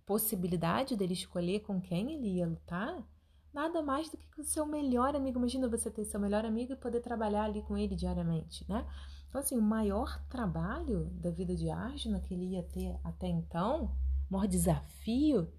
possibilidade 0.05 0.95
dele 0.95 1.13
escolher 1.13 1.59
com 1.59 1.81
quem 1.81 2.13
ele 2.13 2.37
ia 2.37 2.47
lutar, 2.47 3.05
nada 3.53 3.81
mais 3.81 4.09
do 4.09 4.17
que 4.17 4.27
com 4.35 4.41
o 4.41 4.45
seu 4.45 4.65
melhor 4.65 5.15
amigo. 5.15 5.39
Imagina 5.39 5.67
você 5.67 5.89
ter 5.89 6.05
seu 6.05 6.19
melhor 6.19 6.45
amigo 6.45 6.73
e 6.73 6.75
poder 6.75 7.01
trabalhar 7.01 7.43
ali 7.43 7.61
com 7.61 7.77
ele 7.77 7.95
diariamente, 7.95 8.65
né? 8.69 8.85
Então, 9.27 9.41
assim, 9.41 9.57
o 9.57 9.61
maior 9.61 10.23
trabalho 10.27 11.05
da 11.11 11.29
vida 11.29 11.55
de 11.55 11.69
Arjuna 11.69 12.19
que 12.19 12.33
ele 12.33 12.53
ia 12.53 12.63
ter 12.63 12.99
até 13.03 13.27
então, 13.27 13.95
o 14.29 14.33
maior 14.33 14.47
desafio, 14.47 15.51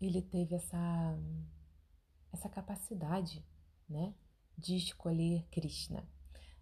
ele 0.00 0.20
teve 0.20 0.54
essa, 0.54 1.18
essa 2.32 2.48
capacidade, 2.48 3.44
né, 3.88 4.14
de 4.58 4.76
escolher 4.76 5.46
Krishna. 5.50 6.06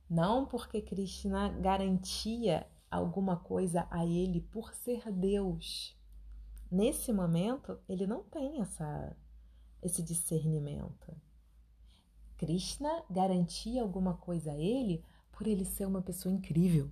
Não 0.09 0.47
porque 0.47 0.81
Krishna 0.81 1.49
garantia 1.49 2.67
alguma 2.89 3.37
coisa 3.37 3.89
a 3.91 4.07
ele 4.07 4.41
por 4.41 4.73
ser 4.73 5.11
Deus. 5.11 5.99
Nesse 6.71 7.13
momento, 7.13 7.79
ele 7.89 8.07
não 8.07 8.23
tem 8.23 8.61
essa, 8.61 9.17
esse 9.85 10.03
discernimento. 10.03 11.15
Krishna 12.37 13.05
garantia 13.09 13.83
alguma 13.83 14.15
coisa 14.15 14.53
a 14.53 14.57
ele 14.57 15.05
por 15.31 15.47
ele 15.47 15.65
ser 15.65 15.87
uma 15.87 16.03
pessoa 16.03 16.35
incrível, 16.35 16.91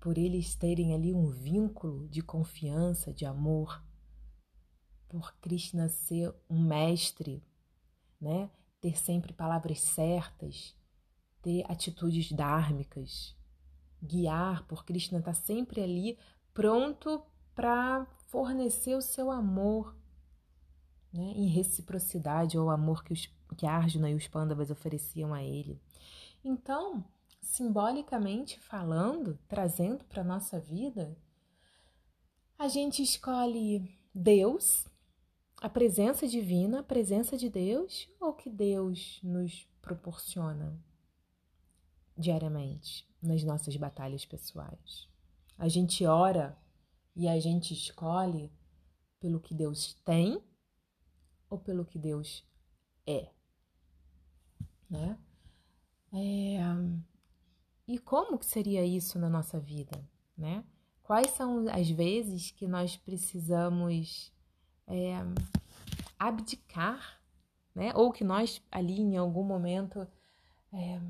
por 0.00 0.18
eles 0.18 0.54
terem 0.54 0.94
ali 0.94 1.14
um 1.14 1.30
vínculo 1.30 2.08
de 2.08 2.22
confiança, 2.22 3.12
de 3.12 3.24
amor, 3.24 3.82
por 5.08 5.34
Krishna 5.40 5.88
ser 5.88 6.34
um 6.50 6.60
mestre, 6.60 7.42
né? 8.20 8.50
Ter 8.80 8.98
sempre 8.98 9.32
palavras 9.32 9.80
certas, 9.80 10.74
ter 11.42 11.64
atitudes 11.70 12.32
dármicas, 12.32 13.36
guiar, 14.02 14.66
por 14.66 14.84
Krishna 14.84 15.18
estar 15.18 15.32
tá 15.32 15.40
sempre 15.40 15.80
ali 15.80 16.18
pronto 16.52 17.22
para 17.54 18.06
fornecer 18.26 18.94
o 18.94 19.02
seu 19.02 19.30
amor, 19.30 19.96
né, 21.16 21.32
em 21.34 21.48
reciprocidade 21.48 22.56
ao 22.56 22.70
amor 22.70 23.02
que, 23.02 23.12
os, 23.12 23.28
que 23.56 23.66
Arjuna 23.66 24.10
e 24.10 24.14
os 24.14 24.28
Pandavas 24.28 24.70
ofereciam 24.70 25.32
a 25.32 25.42
ele. 25.42 25.80
Então, 26.44 27.04
simbolicamente 27.40 28.58
falando, 28.60 29.38
trazendo 29.48 30.04
para 30.04 30.22
a 30.22 30.24
nossa 30.24 30.60
vida, 30.60 31.16
a 32.58 32.68
gente 32.68 33.02
escolhe 33.02 33.98
Deus, 34.14 34.86
a 35.60 35.68
presença 35.68 36.26
divina, 36.26 36.80
a 36.80 36.82
presença 36.82 37.36
de 37.36 37.48
Deus, 37.48 38.08
ou 38.20 38.32
que 38.32 38.48
Deus 38.48 39.20
nos 39.22 39.66
proporciona 39.80 40.78
diariamente 42.16 43.06
nas 43.22 43.42
nossas 43.44 43.76
batalhas 43.76 44.24
pessoais. 44.24 45.08
A 45.58 45.68
gente 45.68 46.04
ora 46.04 46.56
e 47.14 47.28
a 47.28 47.38
gente 47.38 47.72
escolhe 47.72 48.52
pelo 49.20 49.40
que 49.40 49.54
Deus 49.54 49.94
tem 50.04 50.42
ou 51.48 51.58
pelo 51.58 51.84
que 51.84 51.98
Deus 51.98 52.44
é, 53.06 53.30
né? 54.88 55.18
É, 56.12 56.58
e 57.86 57.98
como 57.98 58.38
que 58.38 58.46
seria 58.46 58.84
isso 58.84 59.18
na 59.18 59.28
nossa 59.28 59.60
vida, 59.60 59.96
né? 60.36 60.64
Quais 61.02 61.30
são 61.30 61.68
as 61.68 61.88
vezes 61.88 62.50
que 62.50 62.66
nós 62.66 62.96
precisamos 62.96 64.32
é, 64.86 65.14
abdicar, 66.18 67.20
né? 67.74 67.92
Ou 67.94 68.12
que 68.12 68.24
nós 68.24 68.60
ali 68.70 69.00
em 69.00 69.16
algum 69.16 69.44
momento 69.44 70.06
é, 70.72 71.00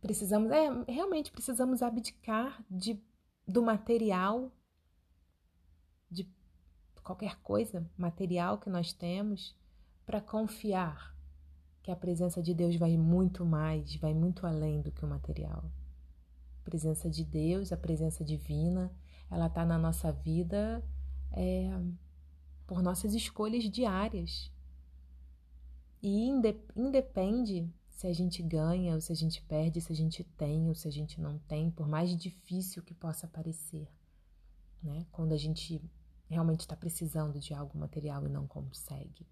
precisamos, 0.00 0.50
é, 0.50 0.68
realmente 0.88 1.30
precisamos 1.30 1.82
abdicar 1.82 2.62
de, 2.70 3.02
do 3.46 3.62
material, 3.62 4.50
de 6.10 6.28
qualquer 7.02 7.36
coisa 7.40 7.90
material 7.96 8.58
que 8.58 8.70
nós 8.70 8.92
temos, 8.92 9.54
para 10.04 10.20
confiar 10.20 11.14
que 11.82 11.90
a 11.90 11.96
presença 11.96 12.42
de 12.42 12.54
Deus 12.54 12.76
vai 12.76 12.96
muito 12.96 13.44
mais, 13.44 13.94
vai 13.96 14.14
muito 14.14 14.46
além 14.46 14.80
do 14.80 14.90
que 14.90 15.04
o 15.04 15.08
material. 15.08 15.70
A 16.60 16.64
presença 16.64 17.10
de 17.10 17.24
Deus, 17.24 17.72
a 17.72 17.76
presença 17.76 18.24
divina, 18.24 18.90
ela 19.30 19.46
está 19.46 19.64
na 19.66 19.78
nossa 19.78 20.10
vida 20.10 20.82
é, 21.30 21.70
por 22.66 22.82
nossas 22.82 23.12
escolhas 23.14 23.64
diárias. 23.64 24.50
E 26.02 26.28
independe 26.74 27.70
se 27.90 28.06
a 28.06 28.12
gente 28.12 28.42
ganha 28.42 28.94
ou 28.94 29.00
se 29.00 29.12
a 29.12 29.16
gente 29.16 29.42
perde, 29.42 29.80
se 29.80 29.92
a 29.92 29.96
gente 29.96 30.24
tem 30.24 30.68
ou 30.68 30.74
se 30.74 30.88
a 30.88 30.90
gente 30.90 31.20
não 31.20 31.38
tem, 31.38 31.70
por 31.70 31.86
mais 31.86 32.14
difícil 32.16 32.82
que 32.82 32.94
possa 32.94 33.26
parecer, 33.26 33.88
né? 34.82 35.06
Quando 35.12 35.32
a 35.32 35.36
gente 35.36 35.80
realmente 36.28 36.60
está 36.60 36.76
precisando 36.76 37.38
de 37.38 37.54
algo 37.54 37.78
material 37.78 38.26
e 38.26 38.30
não 38.30 38.46
consegue. 38.46 39.26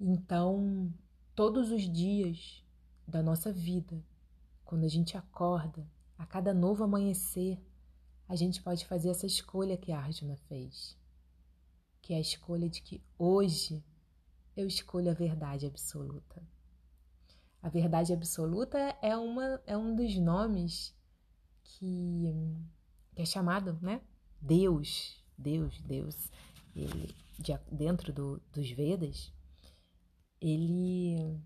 Então, 0.00 0.90
todos 1.34 1.70
os 1.70 1.82
dias 1.82 2.64
da 3.06 3.22
nossa 3.22 3.52
vida, 3.52 4.02
quando 4.64 4.84
a 4.84 4.88
gente 4.88 5.14
acorda, 5.14 5.86
a 6.16 6.24
cada 6.24 6.54
novo 6.54 6.82
amanhecer, 6.82 7.60
a 8.26 8.34
gente 8.34 8.62
pode 8.62 8.86
fazer 8.86 9.10
essa 9.10 9.26
escolha 9.26 9.76
que 9.76 9.92
a 9.92 9.98
Arjuna 9.98 10.36
fez, 10.48 10.96
que 12.00 12.14
é 12.14 12.16
a 12.16 12.20
escolha 12.20 12.68
de 12.68 12.80
que 12.80 13.02
hoje 13.18 13.84
eu 14.56 14.66
escolho 14.66 15.10
a 15.10 15.14
verdade 15.14 15.66
absoluta. 15.66 16.42
A 17.62 17.68
verdade 17.68 18.12
absoluta 18.12 18.78
é, 19.02 19.14
uma, 19.14 19.60
é 19.66 19.76
um 19.76 19.94
dos 19.94 20.16
nomes 20.16 20.94
que, 21.62 22.32
que 23.14 23.20
é 23.20 23.26
chamado, 23.26 23.78
né? 23.82 24.00
Deus, 24.40 25.22
Deus, 25.36 25.78
Deus. 25.82 26.30
Ele, 26.74 27.14
de, 27.38 27.58
dentro 27.70 28.12
do, 28.12 28.40
dos 28.52 28.70
Vedas, 28.70 29.30
ele 30.40 31.38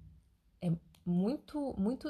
é 0.60 0.70
muito, 1.04 1.74
muito, 1.78 2.08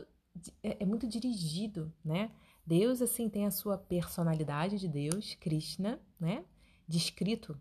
é, 0.63 0.83
é 0.83 0.87
muito 0.87 1.07
dirigido, 1.07 1.93
né? 2.05 2.31
Deus, 2.67 3.03
assim, 3.03 3.29
tem 3.29 3.47
a 3.47 3.51
sua 3.51 3.77
personalidade 3.77 4.79
de 4.79 4.89
Deus, 4.89 5.35
Krishna, 5.35 6.01
né? 6.19 6.45
Descrito 6.87 7.61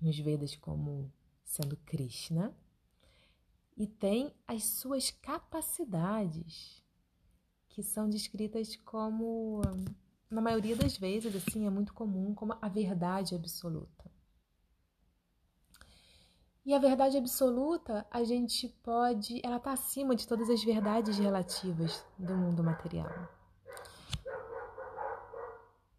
nos 0.00 0.18
Vedas 0.18 0.56
como 0.56 1.12
sendo 1.44 1.76
Krishna, 1.78 2.54
e 3.76 3.86
tem 3.86 4.32
as 4.46 4.64
suas 4.64 5.10
capacidades, 5.10 6.82
que 7.68 7.82
são 7.82 8.08
descritas 8.08 8.76
como, 8.76 9.62
na 10.30 10.40
maioria 10.40 10.76
das 10.76 10.96
vezes, 10.96 11.34
assim, 11.34 11.66
é 11.66 11.70
muito 11.70 11.92
comum, 11.92 12.34
como 12.34 12.56
a 12.60 12.68
verdade 12.68 13.34
absoluta. 13.34 14.13
E 16.66 16.72
a 16.72 16.78
verdade 16.78 17.18
absoluta, 17.18 18.06
a 18.10 18.24
gente 18.24 18.70
pode, 18.82 19.38
ela 19.44 19.58
está 19.58 19.72
acima 19.72 20.16
de 20.16 20.26
todas 20.26 20.48
as 20.48 20.64
verdades 20.64 21.18
relativas 21.18 22.02
do 22.18 22.34
mundo 22.34 22.64
material. 22.64 23.28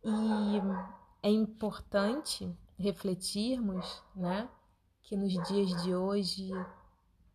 E 0.03 0.61
é 1.21 1.29
importante 1.29 2.51
refletirmos, 2.79 4.03
né, 4.15 4.49
que 5.03 5.15
nos 5.15 5.33
dias 5.47 5.83
de 5.83 5.93
hoje, 5.93 6.49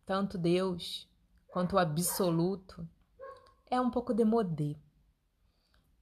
tanto 0.05 0.37
Deus 0.37 1.09
quanto 1.47 1.77
o 1.77 1.79
absoluto 1.79 2.85
é 3.65 3.79
um 3.79 3.89
pouco 3.89 4.13
demodê. 4.13 4.75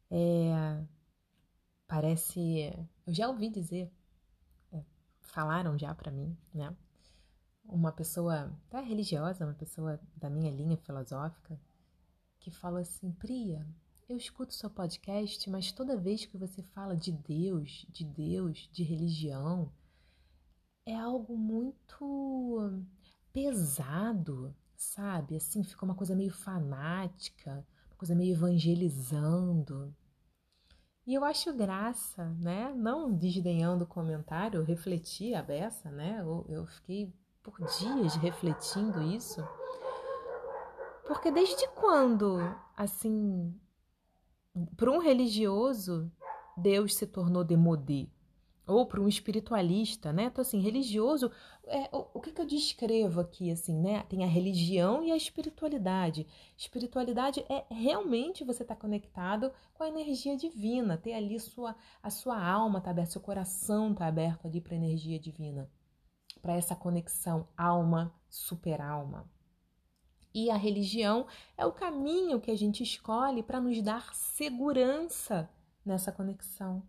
É, 0.10 0.84
parece, 1.88 2.74
eu 3.06 3.14
já 3.14 3.28
ouvi 3.28 3.52
dizer, 3.52 3.92
é, 4.74 4.84
falaram 5.22 5.78
já 5.78 5.94
para 5.94 6.12
mim, 6.12 6.36
né? 6.52 6.76
Uma 7.70 7.92
pessoa 7.92 8.52
até 8.68 8.82
religiosa, 8.82 9.46
uma 9.46 9.54
pessoa 9.54 10.00
da 10.16 10.30
minha 10.30 10.52
linha 10.52 10.78
filosófica, 10.78 11.60
que 12.40 12.52
fala 12.52 12.82
assim: 12.82 13.12
Priya, 13.12 13.66
eu 14.08 14.18
escuto 14.18 14.54
seu 14.54 14.70
podcast, 14.70 15.50
mas 15.50 15.72
toda 15.72 15.98
vez 15.98 16.26
que 16.26 16.38
você 16.38 16.64
fala 16.64 16.96
de 16.96 17.12
Deus, 17.12 17.86
de 17.90 18.04
Deus, 18.04 18.70
de 18.72 18.84
religião, 18.84 19.72
é 20.86 20.96
algo 20.96 21.38
muito 21.38 22.82
pesado, 23.32 24.56
sabe? 24.76 25.36
Assim, 25.36 25.64
fica 25.64 25.86
uma 25.86 25.96
coisa 25.96 26.16
meio 26.16 26.34
fanática, 26.34 27.66
uma 27.88 27.98
coisa 27.98 28.16
meio 28.16 28.34
evangelizando. 28.34 29.94
E 31.06 31.14
eu 31.14 31.24
acho 31.24 31.54
graça, 31.54 32.26
né? 32.40 32.74
Não 32.76 33.12
desdenhando 33.12 33.84
o 33.84 33.88
comentário, 33.88 34.60
eu 34.60 34.64
refleti 34.64 35.34
a 35.34 35.42
beça, 35.42 35.92
né? 35.92 36.20
Eu, 36.22 36.46
eu 36.50 36.66
fiquei 36.66 37.14
por 37.50 37.66
dias 37.66 38.16
refletindo 38.16 39.02
isso. 39.02 39.46
Porque 41.06 41.32
desde 41.32 41.68
quando, 41.70 42.38
assim, 42.78 43.54
para 44.78 44.92
um 44.92 45.00
religioso, 45.00 46.12
Deus 46.56 46.96
se 46.96 47.08
tornou 47.08 47.44
demodé? 47.44 48.08
Ou 48.68 48.86
para 48.86 49.02
um 49.02 49.08
espiritualista, 49.08 50.14
né? 50.14 50.26
Então, 50.26 50.44
assim, 50.44 50.60
religioso, 50.60 51.32
é, 51.66 51.90
o, 51.92 52.06
o 52.14 52.22
que, 52.22 52.32
que 52.32 52.40
eu 52.40 52.46
descrevo 52.46 53.20
aqui, 53.20 53.50
assim, 53.50 53.76
né? 53.76 54.04
Tem 54.04 54.24
a 54.24 54.28
religião 54.28 55.04
e 55.04 55.12
a 55.12 55.18
espiritualidade. 55.18 56.28
Espiritualidade 56.56 57.44
é 57.50 57.66
realmente 57.72 58.44
você 58.44 58.62
estar 58.62 58.76
tá 58.76 58.82
conectado 58.82 59.52
com 59.74 59.84
a 59.84 59.90
energia 59.90 60.38
divina, 60.38 60.96
ter 60.96 61.14
ali 61.14 61.40
sua, 61.40 61.76
a 62.04 62.12
sua 62.12 62.40
alma 62.40 62.80
tá 62.80 62.92
aberta, 62.92 63.14
seu 63.14 63.22
coração 63.22 63.96
tá 63.96 64.06
aberto 64.06 64.46
ali 64.46 64.62
para 64.62 64.76
a 64.76 64.78
energia 64.78 65.20
divina 65.20 65.68
para 66.42 66.54
essa 66.54 66.76
conexão 66.76 67.48
alma-superalma. 67.58 69.30
E 70.34 70.50
a 70.50 70.56
religião 70.56 71.26
é 71.58 71.66
o 71.66 71.72
caminho 71.72 72.40
que 72.40 72.52
a 72.52 72.58
gente 72.58 72.84
escolhe 72.84 73.42
para 73.42 73.60
nos 73.60 73.82
dar 73.82 74.14
segurança 74.14 75.50
nessa 75.84 76.12
conexão. 76.12 76.84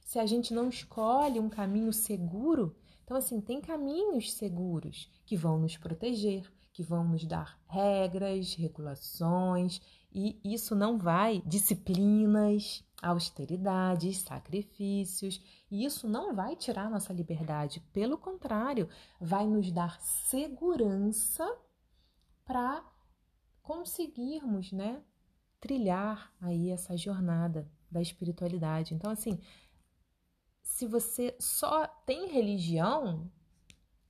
Se 0.00 0.18
a 0.18 0.26
gente 0.26 0.52
não 0.52 0.68
escolhe 0.68 1.40
um 1.40 1.48
caminho 1.48 1.92
seguro, 1.92 2.76
então 3.02 3.16
assim, 3.16 3.40
tem 3.40 3.60
caminhos 3.60 4.32
seguros 4.32 5.10
que 5.24 5.36
vão 5.36 5.58
nos 5.58 5.76
proteger, 5.76 6.50
que 6.74 6.82
vão 6.82 7.04
nos 7.04 7.24
dar 7.24 7.56
regras, 7.68 8.54
regulações, 8.56 9.80
e 10.12 10.40
isso 10.44 10.74
não 10.74 10.98
vai 10.98 11.40
disciplinas, 11.46 12.84
austeridades, 13.00 14.18
sacrifícios, 14.18 15.40
e 15.70 15.84
isso 15.84 16.08
não 16.08 16.34
vai 16.34 16.56
tirar 16.56 16.90
nossa 16.90 17.12
liberdade, 17.12 17.80
pelo 17.92 18.18
contrário, 18.18 18.88
vai 19.20 19.46
nos 19.46 19.70
dar 19.70 20.00
segurança 20.00 21.46
para 22.44 22.84
conseguirmos, 23.62 24.72
né, 24.72 25.00
trilhar 25.60 26.34
aí 26.40 26.70
essa 26.70 26.96
jornada 26.96 27.70
da 27.88 28.02
espiritualidade. 28.02 28.94
Então, 28.94 29.12
assim, 29.12 29.40
se 30.60 30.88
você 30.88 31.36
só 31.38 31.86
tem 31.86 32.28
religião 32.28 33.30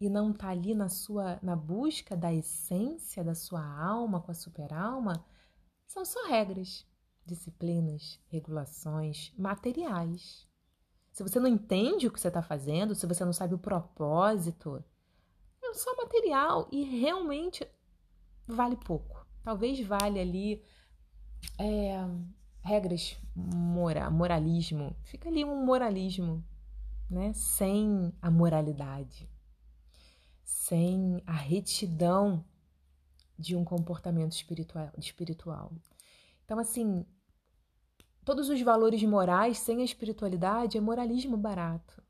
e 0.07 0.11
não 0.11 0.31
está 0.31 0.49
ali 0.49 0.75
na 0.75 0.89
sua 0.89 1.39
na 1.43 1.57
busca 1.57 2.17
da 2.17 2.33
essência 2.33 3.25
da 3.25 3.35
sua 3.35 3.65
alma 3.65 4.21
com 4.21 4.31
a 4.31 4.35
superalma, 4.35 5.25
são 5.87 6.05
só 6.05 6.27
regras 6.27 6.87
disciplinas, 7.25 8.21
regulações 8.29 9.33
materiais. 9.37 10.47
Se 11.13 11.23
você 11.23 11.39
não 11.41 11.49
entende 11.49 12.07
o 12.07 12.11
que 12.11 12.21
você 12.21 12.29
está 12.29 12.43
fazendo, 12.43 12.95
se 12.95 13.07
você 13.07 13.25
não 13.25 13.33
sabe 13.33 13.55
o 13.55 13.59
propósito, 13.59 14.85
só 15.75 15.95
material 15.97 16.69
e 16.71 16.83
realmente 16.85 17.67
vale 18.47 18.77
pouco. 18.77 19.27
Talvez 19.43 19.81
valha 19.81 20.23
ali 20.23 20.65
é, 21.59 21.97
regras 22.63 23.19
mora, 23.35 24.11
moralismo. 24.11 24.97
Fica 25.03 25.29
ali 25.29 25.45
um 25.45 25.65
moralismo, 25.65 26.43
né? 27.11 27.33
Sem 27.35 28.13
a 28.23 28.31
moralidade, 28.31 29.29
sem 30.45 31.23
a 31.27 31.33
retidão 31.33 32.45
de 33.39 33.57
um 33.57 33.65
comportamento 33.65 34.33
espiritual. 34.33 34.91
espiritual. 34.99 35.73
Então, 36.45 36.59
assim, 36.59 37.05
todos 38.25 38.49
os 38.49 38.61
valores 38.63 39.03
morais 39.03 39.59
sem 39.59 39.81
a 39.81 39.85
espiritualidade 39.85 40.79
é 40.79 40.81
moralismo 40.81 41.37
barato 41.37 42.03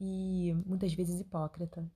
e 0.00 0.54
muitas 0.66 0.94
vezes 0.94 1.20
hipócrita. 1.20 1.86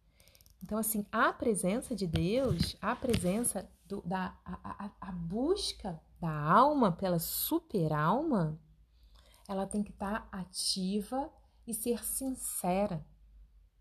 Então, 0.62 0.79
assim, 0.79 1.07
a 1.12 1.33
presença 1.33 1.94
de 1.94 2.07
Deus, 2.07 2.77
a 2.81 2.94
presença 2.94 3.68
do, 3.87 4.03
da 4.03 4.37
a, 4.44 4.87
a, 4.87 5.09
a 5.09 5.12
busca 5.12 6.01
da 6.20 6.31
alma 6.31 6.90
pela 6.92 7.18
super-alma, 7.18 8.59
ela 9.49 9.66
tem 9.66 9.83
que 9.83 9.90
estar 9.90 10.29
tá 10.29 10.38
ativa 10.38 11.31
e 11.66 11.75
ser 11.75 12.05
sincera. 12.05 13.07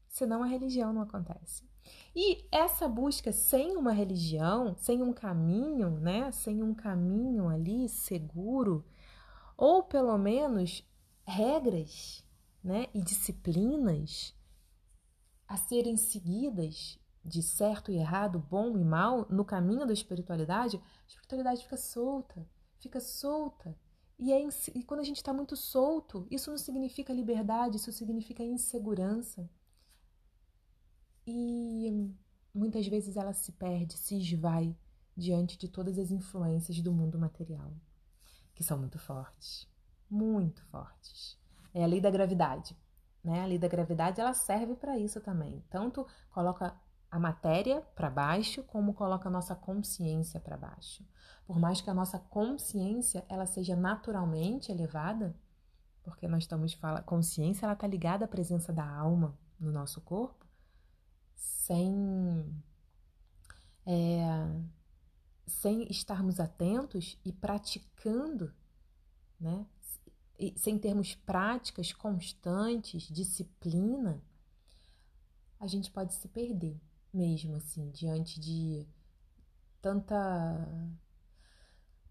Senão 0.07 0.43
a 0.43 0.47
religião 0.47 0.93
não 0.93 1.01
acontece. 1.01 1.67
E 2.15 2.45
essa 2.51 2.87
busca 2.87 3.31
sem 3.31 3.75
uma 3.75 3.91
religião, 3.91 4.75
sem 4.77 5.01
um 5.01 5.13
caminho, 5.13 5.91
né? 5.99 6.31
Sem 6.31 6.63
um 6.63 6.73
caminho 6.73 7.49
ali 7.49 7.89
seguro, 7.89 8.85
ou 9.57 9.83
pelo 9.83 10.17
menos 10.17 10.83
regras, 11.25 12.25
né, 12.65 12.87
e 12.95 13.01
disciplinas 13.01 14.33
a 15.47 15.55
serem 15.55 15.95
seguidas 15.95 16.99
de 17.23 17.43
certo 17.43 17.91
e 17.91 17.97
errado, 17.97 18.39
bom 18.39 18.75
e 18.75 18.83
mal, 18.83 19.27
no 19.29 19.45
caminho 19.45 19.85
da 19.85 19.93
espiritualidade, 19.93 20.77
a 20.77 21.07
espiritualidade 21.07 21.63
fica 21.63 21.77
solta, 21.77 22.47
fica 22.79 22.99
solta. 22.99 23.77
E, 24.17 24.31
é, 24.31 24.39
e 24.73 24.83
quando 24.83 25.01
a 25.01 25.03
gente 25.03 25.17
está 25.17 25.31
muito 25.33 25.55
solto, 25.55 26.27
isso 26.31 26.49
não 26.49 26.57
significa 26.57 27.13
liberdade, 27.13 27.77
isso 27.77 27.91
significa 27.91 28.43
insegurança. 28.43 29.47
E 31.25 32.13
muitas 32.53 32.87
vezes 32.87 33.17
ela 33.17 33.33
se 33.33 33.51
perde, 33.51 33.97
se 33.97 34.17
esvai 34.17 34.75
diante 35.15 35.57
de 35.57 35.67
todas 35.67 35.97
as 35.97 36.11
influências 36.11 36.81
do 36.81 36.91
mundo 36.91 37.17
material, 37.17 37.71
que 38.53 38.63
são 38.63 38.77
muito 38.77 38.99
fortes, 38.99 39.67
muito 40.09 40.63
fortes. 40.65 41.37
É 41.73 41.83
a 41.83 41.87
lei 41.87 41.99
da 41.99 42.11
gravidade. 42.11 42.75
Né? 43.23 43.41
A 43.41 43.45
lei 43.45 43.57
da 43.57 43.67
gravidade 43.67 44.21
ela 44.21 44.33
serve 44.33 44.75
para 44.75 44.99
isso 44.99 45.19
também. 45.19 45.63
Tanto 45.69 46.05
coloca 46.29 46.79
a 47.09 47.19
matéria 47.19 47.81
para 47.95 48.09
baixo, 48.09 48.63
como 48.63 48.93
coloca 48.93 49.29
a 49.29 49.31
nossa 49.31 49.55
consciência 49.55 50.39
para 50.39 50.57
baixo. 50.57 51.03
Por 51.47 51.59
mais 51.59 51.81
que 51.81 51.89
a 51.89 51.93
nossa 51.93 52.19
consciência 52.19 53.25
ela 53.29 53.45
seja 53.45 53.75
naturalmente 53.75 54.71
elevada, 54.71 55.35
porque 56.03 56.27
nós 56.27 56.43
estamos 56.43 56.73
falando, 56.73 57.03
consciência 57.03 57.65
ela 57.65 57.73
está 57.73 57.87
ligada 57.87 58.25
à 58.25 58.27
presença 58.27 58.71
da 58.71 58.87
alma 58.87 59.37
no 59.59 59.71
nosso 59.71 60.01
corpo, 60.01 60.44
sem 61.35 62.63
é, 63.85 64.61
sem 65.45 65.89
estarmos 65.89 66.39
atentos 66.39 67.17
e 67.23 67.31
praticando, 67.31 68.53
né? 69.39 69.65
sem 70.57 70.77
termos 70.77 71.15
práticas 71.15 71.93
constantes, 71.93 73.03
disciplina, 73.03 74.21
a 75.59 75.67
gente 75.67 75.89
pode 75.89 76.13
se 76.13 76.27
perder 76.27 76.79
mesmo 77.13 77.55
assim 77.55 77.89
diante 77.91 78.39
de 78.39 78.85
tanta 79.81 80.67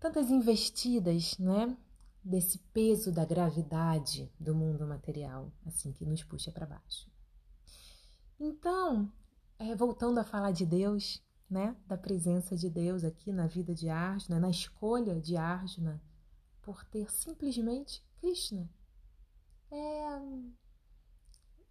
tantas 0.00 0.30
investidas, 0.30 1.38
né? 1.38 1.76
Desse 2.22 2.58
peso 2.72 3.12
da 3.12 3.24
gravidade 3.24 4.32
do 4.40 4.54
mundo 4.54 4.86
material, 4.86 5.52
assim 5.66 5.92
que 5.92 6.06
nos 6.06 6.24
puxa 6.24 6.50
para 6.50 6.64
baixo. 6.64 7.06
Então, 8.38 9.12
é, 9.58 9.74
voltando 9.74 10.18
a 10.18 10.24
falar 10.24 10.50
de 10.50 10.66
Deus, 10.66 11.22
né? 11.48 11.76
Da 11.86 11.96
presença 11.96 12.56
de 12.56 12.68
Deus 12.68 13.04
aqui 13.04 13.32
na 13.32 13.46
vida 13.46 13.74
de 13.74 13.88
Arjuna, 13.88 14.40
na 14.40 14.50
escolha 14.50 15.20
de 15.20 15.36
Arjuna 15.36 16.02
por 16.62 16.84
ter 16.84 17.10
simplesmente 17.10 18.02
Krishna. 18.18 18.68
É, 19.70 20.18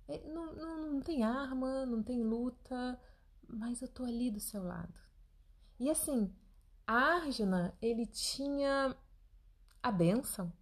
é 0.08 0.28
não, 0.30 0.54
não, 0.54 0.93
não 0.93 1.02
tem 1.02 1.23
arma, 1.23 1.86
não 1.86 2.04
tem 2.04 2.23
luta, 2.23 2.99
mas 3.47 3.82
eu 3.82 3.88
tô 3.88 4.04
ali 4.04 4.30
do 4.32 4.39
seu 4.39 4.63
lado. 4.63 4.93
E 5.80 5.89
assim, 5.89 6.34
Arjuna, 6.86 7.76
ele 7.82 8.06
tinha 8.06 8.95
a 9.82 9.91
benção 9.91 10.54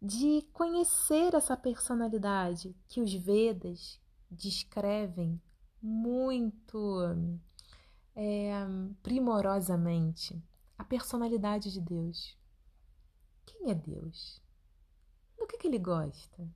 de 0.00 0.42
conhecer 0.52 1.34
essa 1.34 1.56
personalidade 1.56 2.76
que 2.86 3.00
os 3.00 3.12
Vedas 3.12 4.00
descrevem 4.30 5.40
muito 5.80 7.00
é, 8.14 8.52
primorosamente 9.02 10.42
a 10.78 10.84
personalidade 10.84 11.72
de 11.72 11.80
Deus. 11.80 12.36
Quem 13.44 13.70
é 13.70 13.74
Deus? 13.74 14.42
Do 15.38 15.46
que, 15.46 15.58
que 15.58 15.66
ele 15.66 15.78
gosta? 15.78 16.48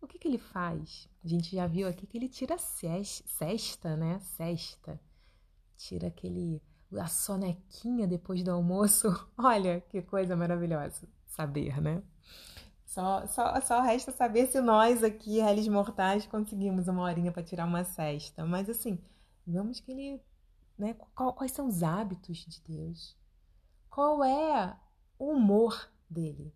O 0.00 0.06
que, 0.06 0.18
que 0.18 0.28
ele 0.28 0.38
faz? 0.38 1.08
A 1.24 1.28
gente 1.28 1.54
já 1.54 1.66
viu 1.66 1.88
aqui 1.88 2.06
que 2.06 2.18
ele 2.18 2.28
tira 2.28 2.56
cesta, 2.58 3.96
né? 3.96 4.18
Cesta. 4.20 5.00
Tira 5.76 6.08
aquele 6.08 6.60
a 6.92 7.06
sonequinha 7.06 8.06
depois 8.06 8.42
do 8.42 8.50
almoço. 8.50 9.08
Olha 9.38 9.80
que 9.80 10.02
coisa 10.02 10.36
maravilhosa 10.36 11.08
saber, 11.26 11.80
né? 11.80 12.02
Só, 12.92 13.26
só, 13.26 13.58
só 13.62 13.80
resta 13.80 14.12
saber 14.12 14.48
se 14.48 14.60
nós 14.60 15.02
aqui, 15.02 15.40
réis 15.40 15.66
mortais, 15.66 16.26
conseguimos 16.26 16.88
uma 16.88 17.04
horinha 17.04 17.32
para 17.32 17.42
tirar 17.42 17.64
uma 17.64 17.84
cesta. 17.84 18.44
Mas 18.44 18.68
assim, 18.68 19.02
vamos 19.46 19.80
que 19.80 19.92
ele. 19.92 20.22
Né, 20.76 20.92
quais 21.14 21.52
são 21.52 21.68
os 21.68 21.82
hábitos 21.82 22.44
de 22.44 22.60
Deus? 22.60 23.16
Qual 23.88 24.22
é 24.22 24.78
o 25.18 25.30
humor 25.30 25.90
dele? 26.08 26.52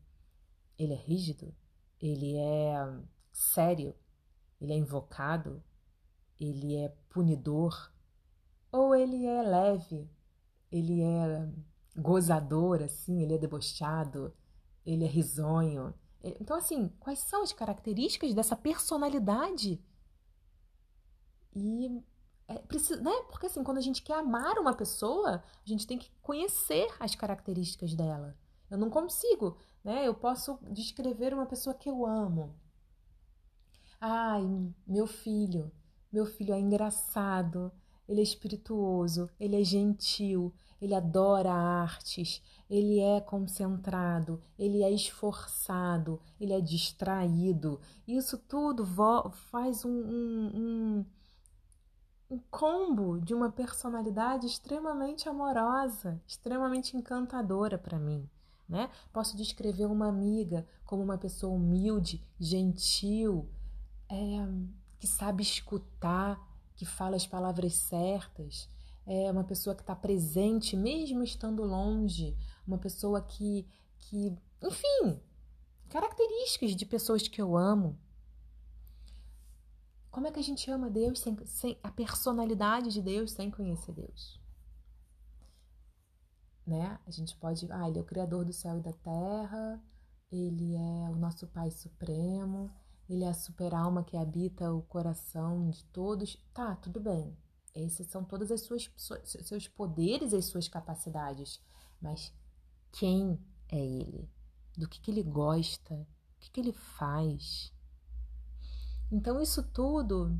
Ele 0.79 0.93
é 0.93 0.97
rígido? 0.97 1.55
Ele 1.99 2.37
é 2.37 3.01
sério? 3.33 3.95
Ele 4.61 4.75
é 4.75 4.77
invocado? 4.77 5.65
Ele 6.39 6.77
é 6.77 6.95
punidor? 7.09 7.91
Ou 8.71 8.95
ele 8.95 9.25
é 9.25 9.43
leve? 9.43 10.07
Ele 10.71 11.01
é 11.01 11.49
gozador, 11.97 12.83
assim? 12.83 13.23
Ele 13.23 13.37
é 13.37 13.39
debochado? 13.39 14.37
Ele 14.85 15.03
é 15.03 15.09
risonho? 15.09 15.95
Então, 16.41 16.57
assim, 16.57 16.89
quais 17.01 17.19
são 17.21 17.43
as 17.43 17.53
características 17.53 18.35
dessa 18.35 18.57
personalidade? 18.57 19.81
E 21.55 22.03
é, 22.49 22.59
precisa, 22.59 23.01
né? 23.01 23.13
Porque 23.31 23.47
assim, 23.47 23.65
quando 23.65 23.79
a 23.79 23.83
gente 23.83 24.03
quer 24.03 24.15
amar 24.15 24.59
uma 24.59 24.75
pessoa, 24.75 25.43
a 25.43 25.69
gente 25.69 25.87
tem 25.87 25.99
que 25.99 26.11
conhecer 26.23 26.87
as 27.01 27.15
características 27.15 27.95
dela. 27.95 28.37
Eu 28.71 28.79
não 28.79 28.91
consigo, 28.91 29.57
né? 29.83 30.07
Eu 30.07 30.15
posso 30.15 30.59
descrever 30.71 31.35
uma 31.35 31.47
pessoa 31.47 31.75
que 31.75 31.89
eu 31.89 32.07
amo. 32.07 32.55
Ai, 34.01 34.45
meu 34.87 35.07
filho, 35.07 35.73
meu 36.13 36.27
filho 36.27 36.55
é 36.55 36.61
engraçado, 36.61 37.73
ele 38.09 38.21
é 38.21 38.23
espirituoso, 38.23 39.29
ele 39.41 39.61
é 39.61 39.65
gentil, 39.65 40.53
ele 40.81 40.95
adora 40.95 41.53
artes, 41.53 42.43
ele 42.69 43.01
é 43.01 43.21
concentrado, 43.21 44.41
ele 44.59 44.83
é 44.83 44.91
esforçado, 44.91 46.21
ele 46.41 46.53
é 46.53 46.61
distraído. 46.61 47.81
Isso 48.07 48.37
tudo 48.37 48.87
faz 49.51 49.85
um, 49.85 49.91
um, 49.91 50.51
um, 50.55 51.07
um 52.31 52.39
combo 52.51 53.21
de 53.21 53.35
uma 53.35 53.51
personalidade 53.51 54.47
extremamente 54.47 55.29
amorosa, 55.29 56.21
extremamente 56.27 56.97
encantadora 56.97 57.79
para 57.79 57.99
mim. 57.99 58.29
Né? 58.69 58.91
Posso 59.13 59.37
descrever 59.37 59.87
uma 59.87 60.09
amiga 60.09 60.67
como 60.85 61.03
uma 61.03 61.17
pessoa 61.17 61.55
humilde, 61.55 62.21
gentil, 62.39 63.49
é, 64.09 64.17
que 64.99 65.07
sabe 65.07 65.43
escutar, 65.43 66.41
que 66.75 66.85
fala 66.85 67.17
as 67.17 67.27
palavras 67.27 67.75
certas, 67.75 68.69
é 69.07 69.31
uma 69.31 69.45
pessoa 69.45 69.75
que 69.75 69.83
está 69.83 69.95
presente 69.95 70.77
mesmo 70.77 71.23
estando 71.23 71.63
longe, 71.63 72.37
uma 72.67 72.79
pessoa 72.79 73.23
que, 73.23 73.67
que, 73.99 74.37
enfim, 74.63 75.21
características 75.89 76.75
de 76.75 76.85
pessoas 76.85 77.29
que 77.29 77.41
eu 77.41 77.57
amo. 77.57 77.99
Como 80.11 80.27
é 80.27 80.31
que 80.33 80.41
a 80.41 80.43
gente 80.43 80.71
ama 80.71 80.91
Deus 80.91 81.21
sem, 81.21 81.37
sem 81.47 81.79
a 81.83 81.91
personalidade 81.91 82.91
de 82.91 83.03
Deus 83.03 83.33
sem 83.33 83.51
conhecer 83.51 83.93
Deus? 83.93 84.41
né? 86.67 86.99
A 87.07 87.11
gente 87.11 87.37
pode, 87.37 87.67
ah, 87.71 87.89
ele 87.89 87.99
é 87.99 88.03
o 88.03 88.05
criador 88.05 88.45
do 88.45 88.53
céu 88.53 88.79
e 88.79 88.83
da 88.83 88.93
terra, 88.93 89.81
ele 90.31 90.75
é 90.75 91.09
o 91.09 91.17
nosso 91.17 91.47
Pai 91.47 91.71
supremo, 91.71 92.71
ele 93.09 93.23
é 93.25 93.29
a 93.29 93.35
super 93.35 93.73
alma 93.73 94.03
que 94.03 94.17
habita 94.17 94.73
o 94.73 94.83
coração 94.83 95.71
de 95.71 95.85
todos. 95.87 96.37
Tá, 96.53 96.75
tudo 96.75 96.99
bem. 96.99 97.37
Esses 97.77 98.07
são 98.09 98.25
todas 98.25 98.51
as 98.51 98.63
suas 98.63 98.91
seus 99.25 99.69
poderes, 99.69 100.33
as 100.33 100.47
suas 100.47 100.69
capacidades. 100.69 101.61
Mas 102.01 102.33
quem 102.93 103.39
é 103.69 103.79
ele? 103.79 104.29
Do 104.77 104.89
que, 104.89 105.01
que 105.01 105.11
ele 105.11 105.23
gosta? 105.23 105.95
O 105.95 106.41
que, 106.41 106.51
que 106.51 106.61
ele 106.61 106.73
faz? 106.73 107.73
Então 109.11 109.41
isso 109.41 109.63
tudo 109.63 110.39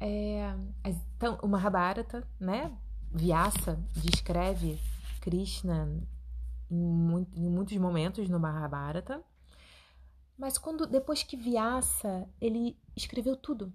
é 0.00 0.54
então, 0.84 1.38
o 1.42 1.48
Mahabharata, 1.48 2.26
né? 2.38 2.76
Vyasa 3.10 3.78
descreve 3.94 4.80
Krishna 5.20 5.88
em, 6.70 7.26
em 7.34 7.48
muitos 7.48 7.76
momentos 7.76 8.28
no 8.28 8.40
Mahabharata, 8.40 9.22
mas 10.36 10.58
quando 10.58 10.86
depois 10.86 11.22
que 11.22 11.36
Vyasa 11.36 12.28
ele 12.40 12.76
escreveu 12.96 13.36
tudo, 13.36 13.72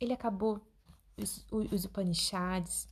ele 0.00 0.12
acabou 0.12 0.60
os, 1.18 1.84
Upanishads, 1.84 2.88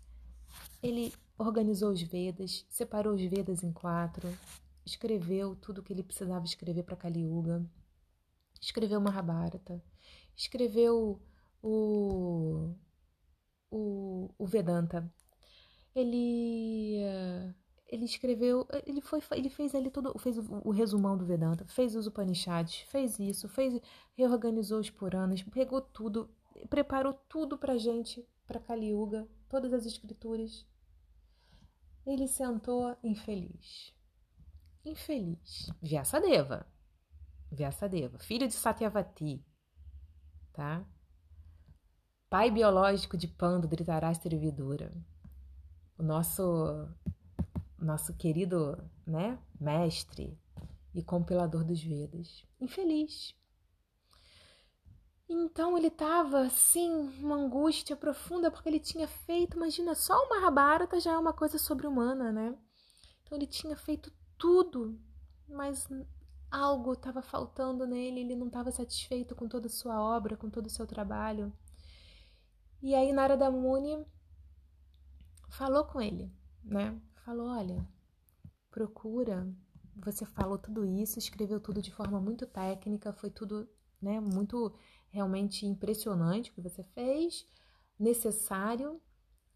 ele 0.82 1.12
organizou 1.38 1.90
os 1.90 2.00
Vedas, 2.00 2.64
separou 2.68 3.14
os 3.14 3.22
Vedas 3.22 3.62
em 3.62 3.72
quatro, 3.72 4.28
escreveu 4.84 5.56
tudo 5.56 5.80
o 5.80 5.82
que 5.82 5.92
ele 5.92 6.02
precisava 6.02 6.44
escrever 6.44 6.84
para 6.84 6.96
Kali 6.96 7.24
Yuga, 7.24 7.64
escreveu 8.60 9.00
Mahabharata, 9.00 9.82
escreveu 10.36 11.20
o, 11.62 12.74
o, 13.70 14.30
o 14.38 14.46
Vedanta. 14.46 15.12
Ele 15.94 16.98
ele 17.86 18.06
escreveu, 18.06 18.66
ele 18.86 19.00
foi, 19.00 19.20
ele 19.32 19.48
fez 19.48 19.72
ali 19.74 19.88
todo, 19.88 20.18
fez 20.18 20.36
o, 20.38 20.44
o 20.64 20.70
resumão 20.70 21.16
do 21.16 21.24
Vedanta, 21.24 21.64
fez 21.66 21.94
os 21.94 22.06
Upanishads, 22.08 22.80
fez 22.88 23.20
isso, 23.20 23.48
fez, 23.48 23.80
reorganizou 24.16 24.80
os 24.80 24.90
Puranas, 24.90 25.42
pegou 25.44 25.80
tudo, 25.80 26.28
preparou 26.68 27.14
tudo 27.28 27.58
pra 27.58 27.76
gente, 27.76 28.26
pra 28.46 28.60
Kali 28.60 28.88
Yuga, 28.90 29.28
todas 29.48 29.72
as 29.72 29.86
escrituras. 29.86 30.66
Ele 32.06 32.28
sentou 32.28 32.96
infeliz. 33.02 33.94
Infeliz. 34.84 35.70
Vyasadeva. 35.80 36.66
Vyasadeva, 37.50 38.18
filho 38.18 38.48
de 38.48 38.54
Satyavati, 38.54 39.44
tá? 40.52 40.84
Pai 42.28 42.50
biológico 42.50 43.16
de 43.16 43.28
Pando, 43.28 43.68
Dhritarashtra 43.68 44.34
e 44.34 44.38
Vidura. 44.38 44.92
O 45.96 46.02
nosso 46.02 46.42
nosso 47.78 48.14
querido, 48.14 48.82
né, 49.06 49.38
mestre 49.60 50.36
e 50.94 51.02
compilador 51.02 51.64
dos 51.64 51.82
Vedas. 51.82 52.44
Infeliz. 52.60 53.34
Então 55.28 55.76
ele 55.76 55.88
estava 55.88 56.42
assim, 56.42 56.90
uma 57.20 57.36
angústia 57.36 57.96
profunda, 57.96 58.50
porque 58.50 58.68
ele 58.68 58.80
tinha 58.80 59.08
feito, 59.08 59.56
imagina, 59.56 59.94
só 59.94 60.14
o 60.14 60.28
Mahabharata 60.28 61.00
já 61.00 61.12
é 61.12 61.18
uma 61.18 61.32
coisa 61.32 61.58
sobre-humana, 61.58 62.30
né? 62.30 62.56
Então 63.22 63.36
ele 63.38 63.46
tinha 63.46 63.74
feito 63.74 64.12
tudo, 64.36 64.98
mas 65.48 65.88
algo 66.50 66.92
estava 66.92 67.22
faltando 67.22 67.86
nele, 67.86 68.20
ele 68.20 68.36
não 68.36 68.48
estava 68.48 68.70
satisfeito 68.70 69.34
com 69.34 69.48
toda 69.48 69.66
a 69.66 69.70
sua 69.70 70.00
obra, 70.00 70.36
com 70.36 70.50
todo 70.50 70.66
o 70.66 70.70
seu 70.70 70.86
trabalho. 70.86 71.52
E 72.82 72.94
aí 72.94 73.12
Narada 73.12 73.50
Muni 73.50 74.04
falou 75.48 75.84
com 75.86 76.02
ele, 76.02 76.30
né? 76.62 77.00
falou: 77.24 77.48
olha, 77.48 77.86
procura. 78.70 79.50
Você 79.96 80.26
falou 80.26 80.58
tudo 80.58 80.84
isso, 80.84 81.18
escreveu 81.18 81.60
tudo 81.60 81.80
de 81.80 81.92
forma 81.92 82.20
muito 82.20 82.46
técnica, 82.46 83.12
foi 83.12 83.30
tudo, 83.30 83.68
né, 84.02 84.18
muito 84.20 84.74
realmente 85.14 85.64
impressionante 85.64 86.50
o 86.50 86.54
que 86.54 86.60
você 86.60 86.82
fez, 86.82 87.46
necessário, 87.96 89.00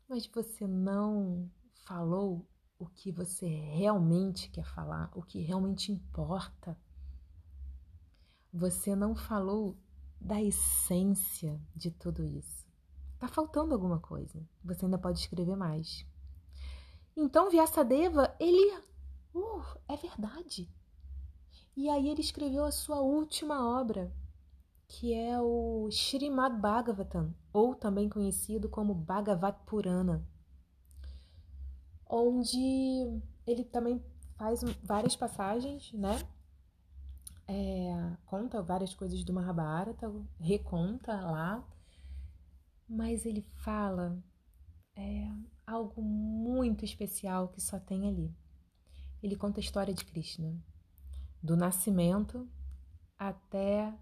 mas 0.09 0.25
você 0.25 0.69
não 0.69 1.51
falou 1.85 2.47
o 2.79 2.87
que 2.87 3.11
você 3.11 3.49
realmente 3.49 4.49
quer 4.51 4.65
falar, 4.65 5.11
o 5.17 5.21
que 5.21 5.41
realmente 5.41 5.91
importa. 5.91 6.79
Você 8.53 8.95
não 8.95 9.17
falou 9.17 9.77
da 10.21 10.41
essência 10.41 11.61
de 11.75 11.91
tudo 11.91 12.25
isso. 12.25 12.65
Tá 13.19 13.27
faltando 13.27 13.75
alguma 13.75 13.99
coisa. 13.99 14.41
Você 14.65 14.85
ainda 14.85 14.97
pode 14.97 15.19
escrever 15.19 15.57
mais. 15.57 16.07
Então 17.17 17.51
Vyasadeva, 17.51 18.33
ele, 18.39 18.79
uh, 19.35 19.65
é 19.89 19.97
verdade. 19.97 20.73
E 21.77 21.89
aí 21.89 22.09
ele 22.09 22.21
escreveu 22.21 22.65
a 22.65 22.71
sua 22.71 23.01
última 23.01 23.69
obra, 23.81 24.15
que 24.89 25.13
é 25.13 25.39
o 25.41 25.87
Srimad 25.91 26.59
Bhagavatam, 26.59 27.35
ou 27.53 27.75
também 27.75 28.09
conhecido 28.09 28.69
como 28.69 28.95
Bhagavat 28.95 29.63
Purana, 29.67 30.27
onde 32.09 33.21
ele 33.47 33.65
também 33.65 34.03
faz 34.37 34.63
várias 34.83 35.15
passagens, 35.15 35.93
né? 35.93 36.19
É, 37.47 38.17
conta 38.27 38.63
várias 38.63 38.95
coisas 38.95 39.23
do 39.25 39.33
Mahabharata, 39.33 40.11
reconta 40.41 41.21
lá, 41.21 41.67
mas 42.89 43.27
ele 43.27 43.43
fala 43.43 44.23
é, 44.97 45.31
algo 45.67 46.03
muito 46.03 46.85
especial 46.85 47.49
que 47.49 47.61
só 47.61 47.79
tem 47.79 48.09
ali. 48.09 48.35
Ele 49.23 49.37
conta 49.37 49.61
a 49.61 49.63
história 49.63 49.93
de 49.93 50.05
Krishna, 50.05 50.57
do 51.43 51.57
nascimento 51.57 52.49
até 53.19 53.93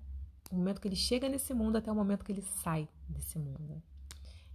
o 0.50 0.56
momento 0.56 0.80
que 0.80 0.88
ele 0.88 0.96
chega 0.96 1.28
nesse 1.28 1.52
mundo, 1.52 1.76
até 1.76 1.90
o 1.90 1.94
momento 1.94 2.24
que 2.24 2.32
ele 2.32 2.42
sai 2.42 2.88
desse 3.08 3.38
mundo. 3.38 3.82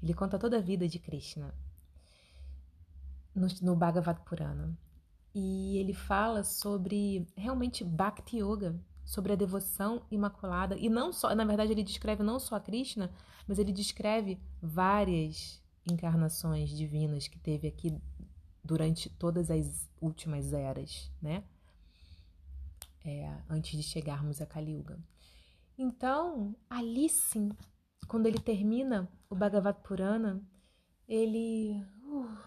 Ele 0.02 0.14
conta 0.14 0.40
toda 0.40 0.58
a 0.58 0.62
vida 0.62 0.88
de 0.88 0.98
Krishna 1.00 1.54
no, 3.36 3.48
no 3.62 3.76
Bhagavad 3.76 4.22
Purana. 4.22 4.78
E 5.34 5.78
ele 5.78 5.94
fala 5.94 6.44
sobre 6.44 7.26
realmente 7.38 7.84
Bhakti 7.84 8.38
Yoga, 8.38 8.76
sobre 9.06 9.34
a 9.34 9.36
devoção 9.36 10.06
imaculada. 10.12 10.78
E 10.78 10.90
não 10.90 11.14
só, 11.14 11.34
na 11.34 11.46
verdade, 11.46 11.72
ele 11.72 11.84
descreve 11.84 12.24
não 12.24 12.40
só 12.40 12.56
a 12.56 12.60
Krishna, 12.60 13.12
mas 13.48 13.60
ele 13.60 13.72
descreve 13.72 14.40
várias 14.62 15.62
encarnações 15.90 16.70
divinas 16.70 17.28
que 17.28 17.40
teve 17.40 17.68
aqui 17.68 17.98
durante 18.64 19.10
todas 19.10 19.50
as 19.50 19.90
últimas 20.00 20.54
eras, 20.54 21.12
né? 21.22 21.44
É, 23.04 23.36
antes 23.50 23.76
de 23.76 23.84
chegarmos 23.84 24.42
a 24.42 24.46
Kali 24.46 24.74
Yuga. 24.74 25.00
Então, 25.84 26.56
ali 26.70 27.10
sim, 27.10 27.50
quando 28.08 28.28
ele 28.28 28.40
termina 28.40 29.12
o 29.28 29.36
Bhagavad 29.36 29.82
Purana, 29.82 30.40
ele. 31.08 31.84
Uh, 32.04 32.38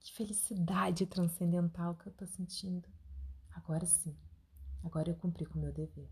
que 0.00 0.14
felicidade 0.14 1.04
transcendental 1.04 1.94
que 1.94 2.06
eu 2.08 2.12
tô 2.12 2.26
sentindo. 2.26 2.88
Agora 3.50 3.84
sim, 3.84 4.16
agora 4.82 5.10
eu 5.10 5.14
cumpri 5.16 5.44
com 5.44 5.58
o 5.58 5.62
meu 5.62 5.72
dever. 5.72 6.10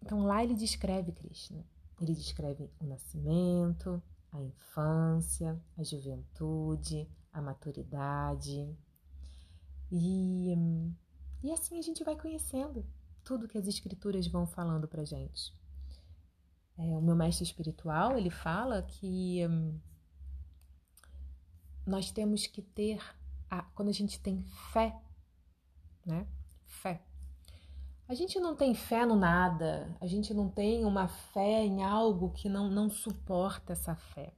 Então 0.00 0.24
lá 0.24 0.42
ele 0.42 0.54
descreve 0.54 1.12
Krishna 1.12 1.62
ele 2.00 2.14
descreve 2.14 2.70
o 2.80 2.84
nascimento, 2.84 4.02
a 4.32 4.40
infância, 4.40 5.60
a 5.76 5.82
juventude, 5.82 7.08
a 7.32 7.40
maturidade. 7.40 8.74
E, 9.90 10.54
e 11.42 11.52
assim 11.52 11.78
a 11.78 11.82
gente 11.82 12.04
vai 12.04 12.16
conhecendo 12.16 12.86
tudo 13.26 13.48
que 13.48 13.58
as 13.58 13.66
escrituras 13.66 14.28
vão 14.28 14.46
falando 14.46 14.86
para 14.86 15.04
gente. 15.04 15.52
É, 16.78 16.96
o 16.96 17.02
meu 17.02 17.16
mestre 17.16 17.42
espiritual 17.44 18.16
ele 18.16 18.30
fala 18.30 18.82
que 18.82 19.44
hum, 19.44 19.80
nós 21.84 22.12
temos 22.12 22.46
que 22.46 22.62
ter 22.62 23.02
a, 23.50 23.62
quando 23.62 23.88
a 23.88 23.92
gente 23.92 24.20
tem 24.20 24.44
fé, 24.72 24.96
né? 26.04 26.24
Fé. 26.66 27.02
A 28.08 28.14
gente 28.14 28.38
não 28.38 28.54
tem 28.54 28.72
fé 28.76 29.04
no 29.04 29.16
nada, 29.16 29.96
a 30.00 30.06
gente 30.06 30.32
não 30.32 30.48
tem 30.48 30.84
uma 30.84 31.08
fé 31.08 31.64
em 31.64 31.82
algo 31.82 32.30
que 32.30 32.48
não, 32.48 32.70
não 32.70 32.88
suporta 32.88 33.72
essa 33.72 33.96
fé. 33.96 34.32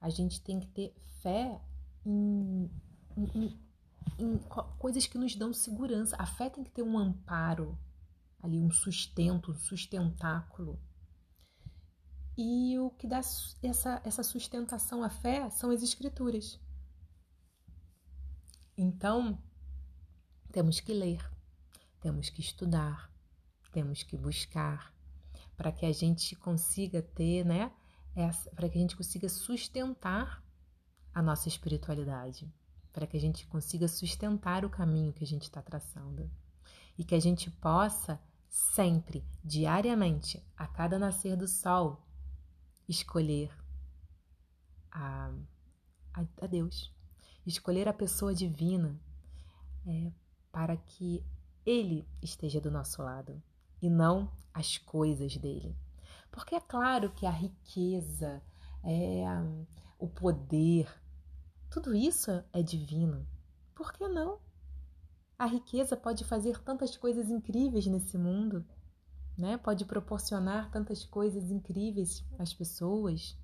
A 0.00 0.10
gente 0.10 0.40
tem 0.40 0.58
que 0.58 0.66
ter 0.66 0.92
fé 1.22 1.60
em, 2.04 2.68
em, 3.16 3.60
em 4.18 4.38
coisas 4.76 5.06
que 5.06 5.18
nos 5.18 5.36
dão 5.36 5.52
segurança. 5.52 6.16
A 6.18 6.26
fé 6.26 6.50
tem 6.50 6.64
que 6.64 6.72
ter 6.72 6.82
um 6.82 6.98
amparo 6.98 7.78
ali, 8.40 8.60
um 8.60 8.70
sustento, 8.70 9.52
um 9.52 9.54
sustentáculo. 9.54 10.80
E 12.36 12.78
o 12.78 12.90
que 12.90 13.06
dá 13.06 13.20
essa, 13.62 14.00
essa 14.04 14.22
sustentação 14.22 15.02
à 15.02 15.10
fé 15.10 15.50
são 15.50 15.70
as 15.70 15.82
escrituras. 15.82 16.60
Então, 18.76 19.42
temos 20.52 20.78
que 20.80 20.92
ler 20.92 21.20
temos 22.00 22.30
que 22.30 22.40
estudar, 22.40 23.12
temos 23.72 24.02
que 24.02 24.16
buscar, 24.16 24.94
para 25.56 25.72
que 25.72 25.84
a 25.84 25.92
gente 25.92 26.36
consiga 26.36 27.02
ter, 27.02 27.44
né? 27.44 27.72
Para 28.54 28.68
que 28.68 28.78
a 28.78 28.80
gente 28.80 28.96
consiga 28.96 29.28
sustentar 29.28 30.42
a 31.12 31.20
nossa 31.20 31.48
espiritualidade, 31.48 32.52
para 32.92 33.06
que 33.06 33.16
a 33.16 33.20
gente 33.20 33.46
consiga 33.46 33.88
sustentar 33.88 34.64
o 34.64 34.70
caminho 34.70 35.12
que 35.12 35.24
a 35.24 35.26
gente 35.26 35.42
está 35.42 35.60
traçando 35.60 36.30
e 36.96 37.04
que 37.04 37.14
a 37.14 37.20
gente 37.20 37.50
possa 37.50 38.20
sempre, 38.48 39.24
diariamente, 39.44 40.44
a 40.56 40.66
cada 40.66 40.98
nascer 40.98 41.36
do 41.36 41.46
sol, 41.46 42.04
escolher 42.88 43.50
a, 44.90 45.30
a, 46.14 46.24
a 46.42 46.46
Deus, 46.46 46.94
escolher 47.46 47.88
a 47.88 47.92
pessoa 47.92 48.34
divina 48.34 49.00
é, 49.86 50.12
para 50.50 50.76
que 50.76 51.24
Ele 51.64 52.08
esteja 52.22 52.60
do 52.60 52.70
nosso 52.70 53.02
lado 53.02 53.42
e 53.80 53.88
não 53.88 54.30
as 54.52 54.78
coisas 54.78 55.36
dele. 55.36 55.76
Porque 56.30 56.54
é 56.54 56.60
claro 56.60 57.10
que 57.10 57.26
a 57.26 57.30
riqueza, 57.30 58.42
é, 58.82 59.24
o 59.98 60.08
poder, 60.08 60.88
tudo 61.70 61.94
isso 61.94 62.30
é 62.52 62.62
divino. 62.62 63.26
Por 63.74 63.92
que 63.92 64.06
não? 64.08 64.40
A 65.38 65.46
riqueza 65.46 65.96
pode 65.96 66.24
fazer 66.24 66.60
tantas 66.64 66.96
coisas 66.96 67.30
incríveis 67.30 67.86
nesse 67.86 68.18
mundo, 68.18 68.66
né? 69.36 69.56
Pode 69.56 69.84
proporcionar 69.84 70.68
tantas 70.68 71.04
coisas 71.04 71.52
incríveis 71.52 72.24
às 72.36 72.52
pessoas, 72.52 73.38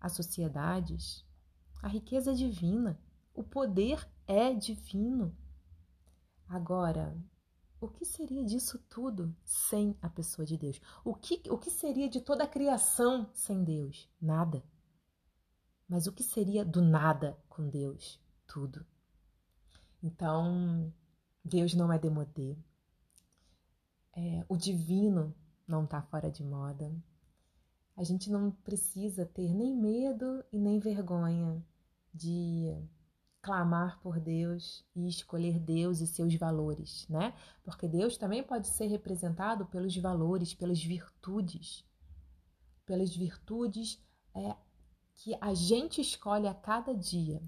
às 0.00 0.12
sociedades. 0.12 1.24
A 1.80 1.86
riqueza 1.86 2.32
é 2.32 2.34
divina, 2.34 2.98
o 3.32 3.44
poder 3.44 4.04
é 4.26 4.52
divino. 4.52 5.32
Agora, 6.48 7.16
o 7.80 7.86
que 7.86 8.04
seria 8.04 8.44
disso 8.44 8.76
tudo 8.88 9.32
sem 9.44 9.96
a 10.02 10.08
pessoa 10.08 10.44
de 10.44 10.56
Deus? 10.56 10.80
O 11.04 11.14
que, 11.14 11.40
o 11.48 11.56
que 11.56 11.70
seria 11.70 12.08
de 12.08 12.20
toda 12.20 12.42
a 12.42 12.48
criação 12.48 13.30
sem 13.32 13.62
Deus? 13.62 14.10
Nada. 14.20 14.64
Mas 15.88 16.08
o 16.08 16.12
que 16.12 16.24
seria 16.24 16.64
do 16.64 16.82
nada 16.82 17.38
com 17.48 17.68
Deus? 17.68 18.20
Tudo. 18.44 18.84
Então, 20.06 20.92
Deus 21.44 21.74
não 21.74 21.92
é 21.92 21.98
demodê. 21.98 22.56
É, 24.14 24.44
o 24.48 24.56
divino 24.56 25.34
não 25.66 25.82
está 25.82 26.00
fora 26.00 26.30
de 26.30 26.44
moda. 26.44 26.94
A 27.96 28.04
gente 28.04 28.30
não 28.30 28.52
precisa 28.52 29.26
ter 29.26 29.52
nem 29.52 29.74
medo 29.74 30.44
e 30.52 30.58
nem 30.60 30.78
vergonha 30.78 31.60
de 32.14 32.72
clamar 33.42 33.98
por 34.00 34.20
Deus 34.20 34.84
e 34.94 35.08
escolher 35.08 35.58
Deus 35.58 36.00
e 36.00 36.06
seus 36.06 36.34
valores, 36.36 37.04
né? 37.08 37.34
Porque 37.64 37.88
Deus 37.88 38.16
também 38.16 38.44
pode 38.44 38.68
ser 38.68 38.86
representado 38.86 39.66
pelos 39.66 39.96
valores, 39.96 40.54
pelas 40.54 40.82
virtudes, 40.82 41.84
pelas 42.84 43.14
virtudes 43.14 44.00
é, 44.32 44.54
que 45.14 45.36
a 45.40 45.52
gente 45.52 46.00
escolhe 46.00 46.46
a 46.46 46.54
cada 46.54 46.94
dia 46.94 47.42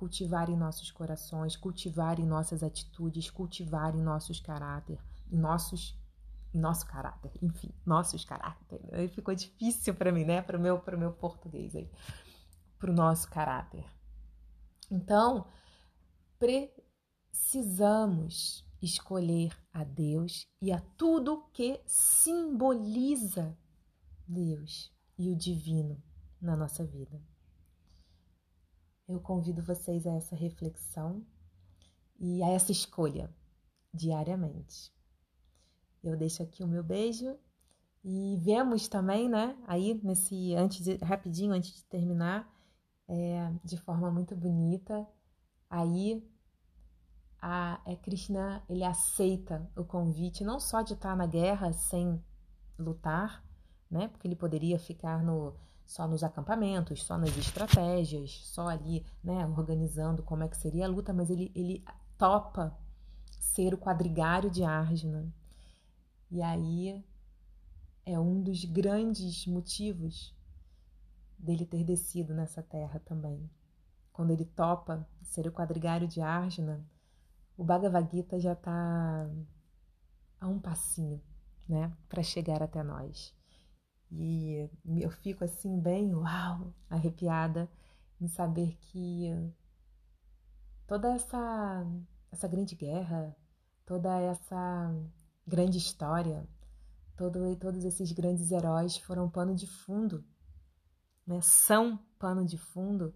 cultivar 0.00 0.48
em 0.48 0.56
nossos 0.56 0.90
corações, 0.90 1.56
cultivar 1.56 2.18
em 2.18 2.24
nossas 2.24 2.62
atitudes, 2.62 3.28
cultivar 3.28 3.94
em 3.94 4.00
nossos 4.00 4.40
caráter, 4.40 4.98
nossos 5.30 5.94
nosso 6.52 6.86
caráter, 6.86 7.30
enfim, 7.40 7.70
nossos 7.84 8.24
caráter. 8.24 8.80
Aí 8.92 9.08
ficou 9.08 9.34
difícil 9.34 9.94
para 9.94 10.10
mim, 10.10 10.24
né? 10.24 10.40
Para 10.42 10.56
o 10.56 10.60
meu, 10.60 10.80
para 10.80 10.96
meu 10.96 11.12
português 11.12 11.76
aí, 11.76 11.88
para 12.78 12.90
o 12.90 12.94
nosso 12.94 13.30
caráter. 13.30 13.84
Então, 14.90 15.46
precisamos 17.30 18.66
escolher 18.82 19.56
a 19.72 19.84
Deus 19.84 20.44
e 20.60 20.72
a 20.72 20.80
tudo 20.96 21.44
que 21.52 21.80
simboliza 21.86 23.56
Deus 24.26 24.92
e 25.16 25.30
o 25.30 25.36
divino 25.36 26.02
na 26.40 26.56
nossa 26.56 26.84
vida. 26.84 27.22
Eu 29.10 29.18
convido 29.18 29.60
vocês 29.60 30.06
a 30.06 30.12
essa 30.12 30.36
reflexão 30.36 31.26
e 32.16 32.44
a 32.44 32.48
essa 32.50 32.70
escolha 32.70 33.28
diariamente. 33.92 34.94
Eu 36.00 36.16
deixo 36.16 36.44
aqui 36.44 36.62
o 36.62 36.68
meu 36.68 36.84
beijo 36.84 37.36
e 38.04 38.36
vemos 38.40 38.86
também, 38.86 39.28
né, 39.28 39.58
aí 39.66 40.00
nesse 40.04 40.54
antes 40.54 40.84
de, 40.84 40.94
rapidinho 41.04 41.52
antes 41.52 41.74
de 41.74 41.84
terminar, 41.86 42.48
é, 43.08 43.52
de 43.64 43.76
forma 43.78 44.12
muito 44.12 44.36
bonita, 44.36 45.04
aí 45.68 46.24
a 47.42 47.82
é, 47.84 47.96
Krishna 47.96 48.62
ele 48.68 48.84
aceita 48.84 49.68
o 49.76 49.84
convite 49.84 50.44
não 50.44 50.60
só 50.60 50.82
de 50.82 50.92
estar 50.92 51.16
na 51.16 51.26
guerra 51.26 51.72
sem 51.72 52.22
lutar, 52.78 53.44
né, 53.90 54.06
porque 54.06 54.28
ele 54.28 54.36
poderia 54.36 54.78
ficar 54.78 55.20
no 55.20 55.56
só 55.90 56.06
nos 56.06 56.22
acampamentos, 56.22 57.02
só 57.02 57.18
nas 57.18 57.36
estratégias, 57.36 58.30
só 58.44 58.68
ali, 58.68 59.04
né, 59.24 59.44
organizando 59.44 60.22
como 60.22 60.44
é 60.44 60.48
que 60.48 60.56
seria 60.56 60.84
a 60.84 60.88
luta, 60.88 61.12
mas 61.12 61.28
ele, 61.30 61.50
ele 61.52 61.84
topa 62.16 62.78
ser 63.40 63.74
o 63.74 63.78
quadrigário 63.78 64.48
de 64.48 64.62
Arjuna. 64.62 65.34
E 66.30 66.40
aí 66.40 67.04
é 68.06 68.16
um 68.20 68.40
dos 68.40 68.64
grandes 68.64 69.44
motivos 69.48 70.32
dele 71.36 71.66
ter 71.66 71.82
descido 71.82 72.32
nessa 72.34 72.62
terra 72.62 73.00
também. 73.00 73.50
Quando 74.12 74.30
ele 74.30 74.44
topa 74.44 75.04
ser 75.24 75.48
o 75.48 75.52
quadrigário 75.52 76.06
de 76.06 76.20
Arjuna, 76.20 76.86
o 77.56 77.64
Bhagavad 77.64 78.08
Gita 78.12 78.38
já 78.38 78.52
está 78.52 79.28
a 80.40 80.46
um 80.46 80.60
passinho, 80.60 81.20
né, 81.68 81.92
para 82.08 82.22
chegar 82.22 82.62
até 82.62 82.80
nós. 82.80 83.39
E 84.12 84.68
eu 84.98 85.10
fico 85.10 85.44
assim, 85.44 85.78
bem, 85.78 86.14
uau, 86.14 86.74
arrepiada 86.88 87.70
em 88.20 88.26
saber 88.26 88.76
que 88.80 89.28
toda 90.86 91.12
essa, 91.14 91.86
essa 92.32 92.48
grande 92.48 92.74
guerra, 92.74 93.36
toda 93.86 94.20
essa 94.20 94.92
grande 95.46 95.78
história, 95.78 96.48
todo, 97.16 97.56
todos 97.56 97.84
esses 97.84 98.12
grandes 98.12 98.50
heróis 98.50 98.96
foram 98.96 99.30
pano 99.30 99.54
de 99.54 99.66
fundo, 99.66 100.24
né? 101.26 101.40
são 101.40 101.98
pano 102.18 102.44
de 102.44 102.58
fundo 102.58 103.14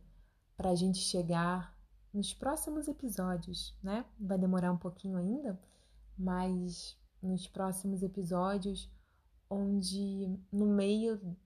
para 0.57 0.70
a 0.70 0.74
gente 0.74 0.99
chegar 0.99 1.76
nos 2.12 2.32
próximos 2.32 2.86
episódios, 2.86 3.76
né? 3.82 4.05
Vai 4.20 4.38
demorar 4.38 4.70
um 4.70 4.78
pouquinho 4.78 5.16
ainda, 5.16 5.61
mas 6.16 6.97
nos 7.20 7.49
próximos 7.49 8.03
episódios 8.03 8.88
onde 9.49 10.38
no 10.53 10.66
meio 10.66 11.36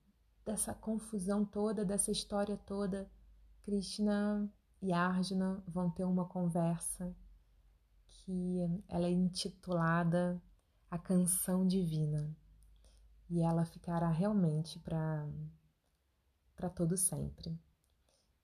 dessa 0.45 0.75
confusão 0.75 1.45
toda, 1.45 1.85
dessa 1.85 2.11
história 2.11 2.57
toda, 2.57 3.11
Krishna 3.63 4.51
e 4.81 4.93
Arjuna 4.93 5.63
vão 5.67 5.91
ter 5.91 6.05
uma 6.05 6.25
conversa 6.25 7.15
que 8.07 8.83
ela 8.89 9.07
é 9.07 9.11
intitulada 9.11 10.41
A 10.91 10.99
Canção 10.99 11.67
Divina. 11.67 12.35
E 13.29 13.43
ela 13.43 13.65
ficará 13.65 14.09
realmente 14.11 14.79
para 14.79 15.29
para 16.57 16.69
todo 16.69 16.97
sempre. 16.97 17.57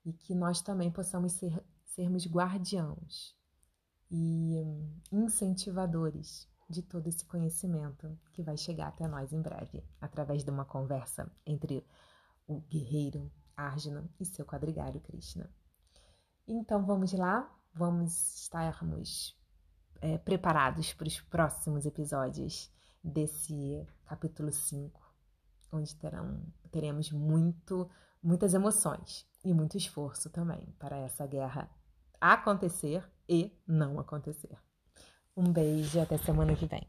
E 0.04 0.12
que 0.12 0.34
nós 0.34 0.60
também 0.60 0.90
possamos 0.90 1.32
ser, 1.32 1.64
sermos 1.84 2.26
guardiãos 2.26 3.36
e 4.10 4.62
incentivadores 5.10 6.48
de 6.68 6.82
todo 6.82 7.06
esse 7.06 7.24
conhecimento 7.24 8.18
que 8.32 8.42
vai 8.42 8.56
chegar 8.56 8.88
até 8.88 9.06
nós 9.06 9.32
em 9.32 9.40
breve, 9.40 9.84
através 10.00 10.44
de 10.44 10.50
uma 10.50 10.64
conversa 10.64 11.30
entre 11.46 11.86
o 12.46 12.60
guerreiro 12.60 13.30
Arjuna 13.56 14.08
e 14.18 14.24
seu 14.24 14.44
quadrigário 14.44 15.00
Krishna. 15.00 15.50
Então 16.46 16.84
vamos 16.84 17.12
lá, 17.12 17.50
vamos 17.72 18.42
estarmos 18.42 19.36
é, 20.00 20.18
preparados 20.18 20.92
para 20.92 21.08
os 21.08 21.20
próximos 21.20 21.86
episódios 21.86 22.70
desse 23.02 23.86
capítulo 24.04 24.52
5, 24.52 25.00
onde 25.72 25.94
terão, 25.96 26.42
teremos 26.70 27.10
muito, 27.10 27.90
muitas 28.22 28.54
emoções 28.54 29.26
e 29.44 29.52
muito 29.52 29.76
esforço 29.76 30.30
também 30.30 30.74
para 30.78 30.96
essa 30.96 31.26
guerra 31.26 31.70
acontecer 32.20 33.06
e 33.28 33.54
não 33.66 33.98
acontecer. 33.98 34.58
Um 35.36 35.52
beijo 35.52 35.98
e 35.98 36.00
até 36.00 36.16
semana 36.16 36.54
que 36.54 36.66
vem. 36.66 36.86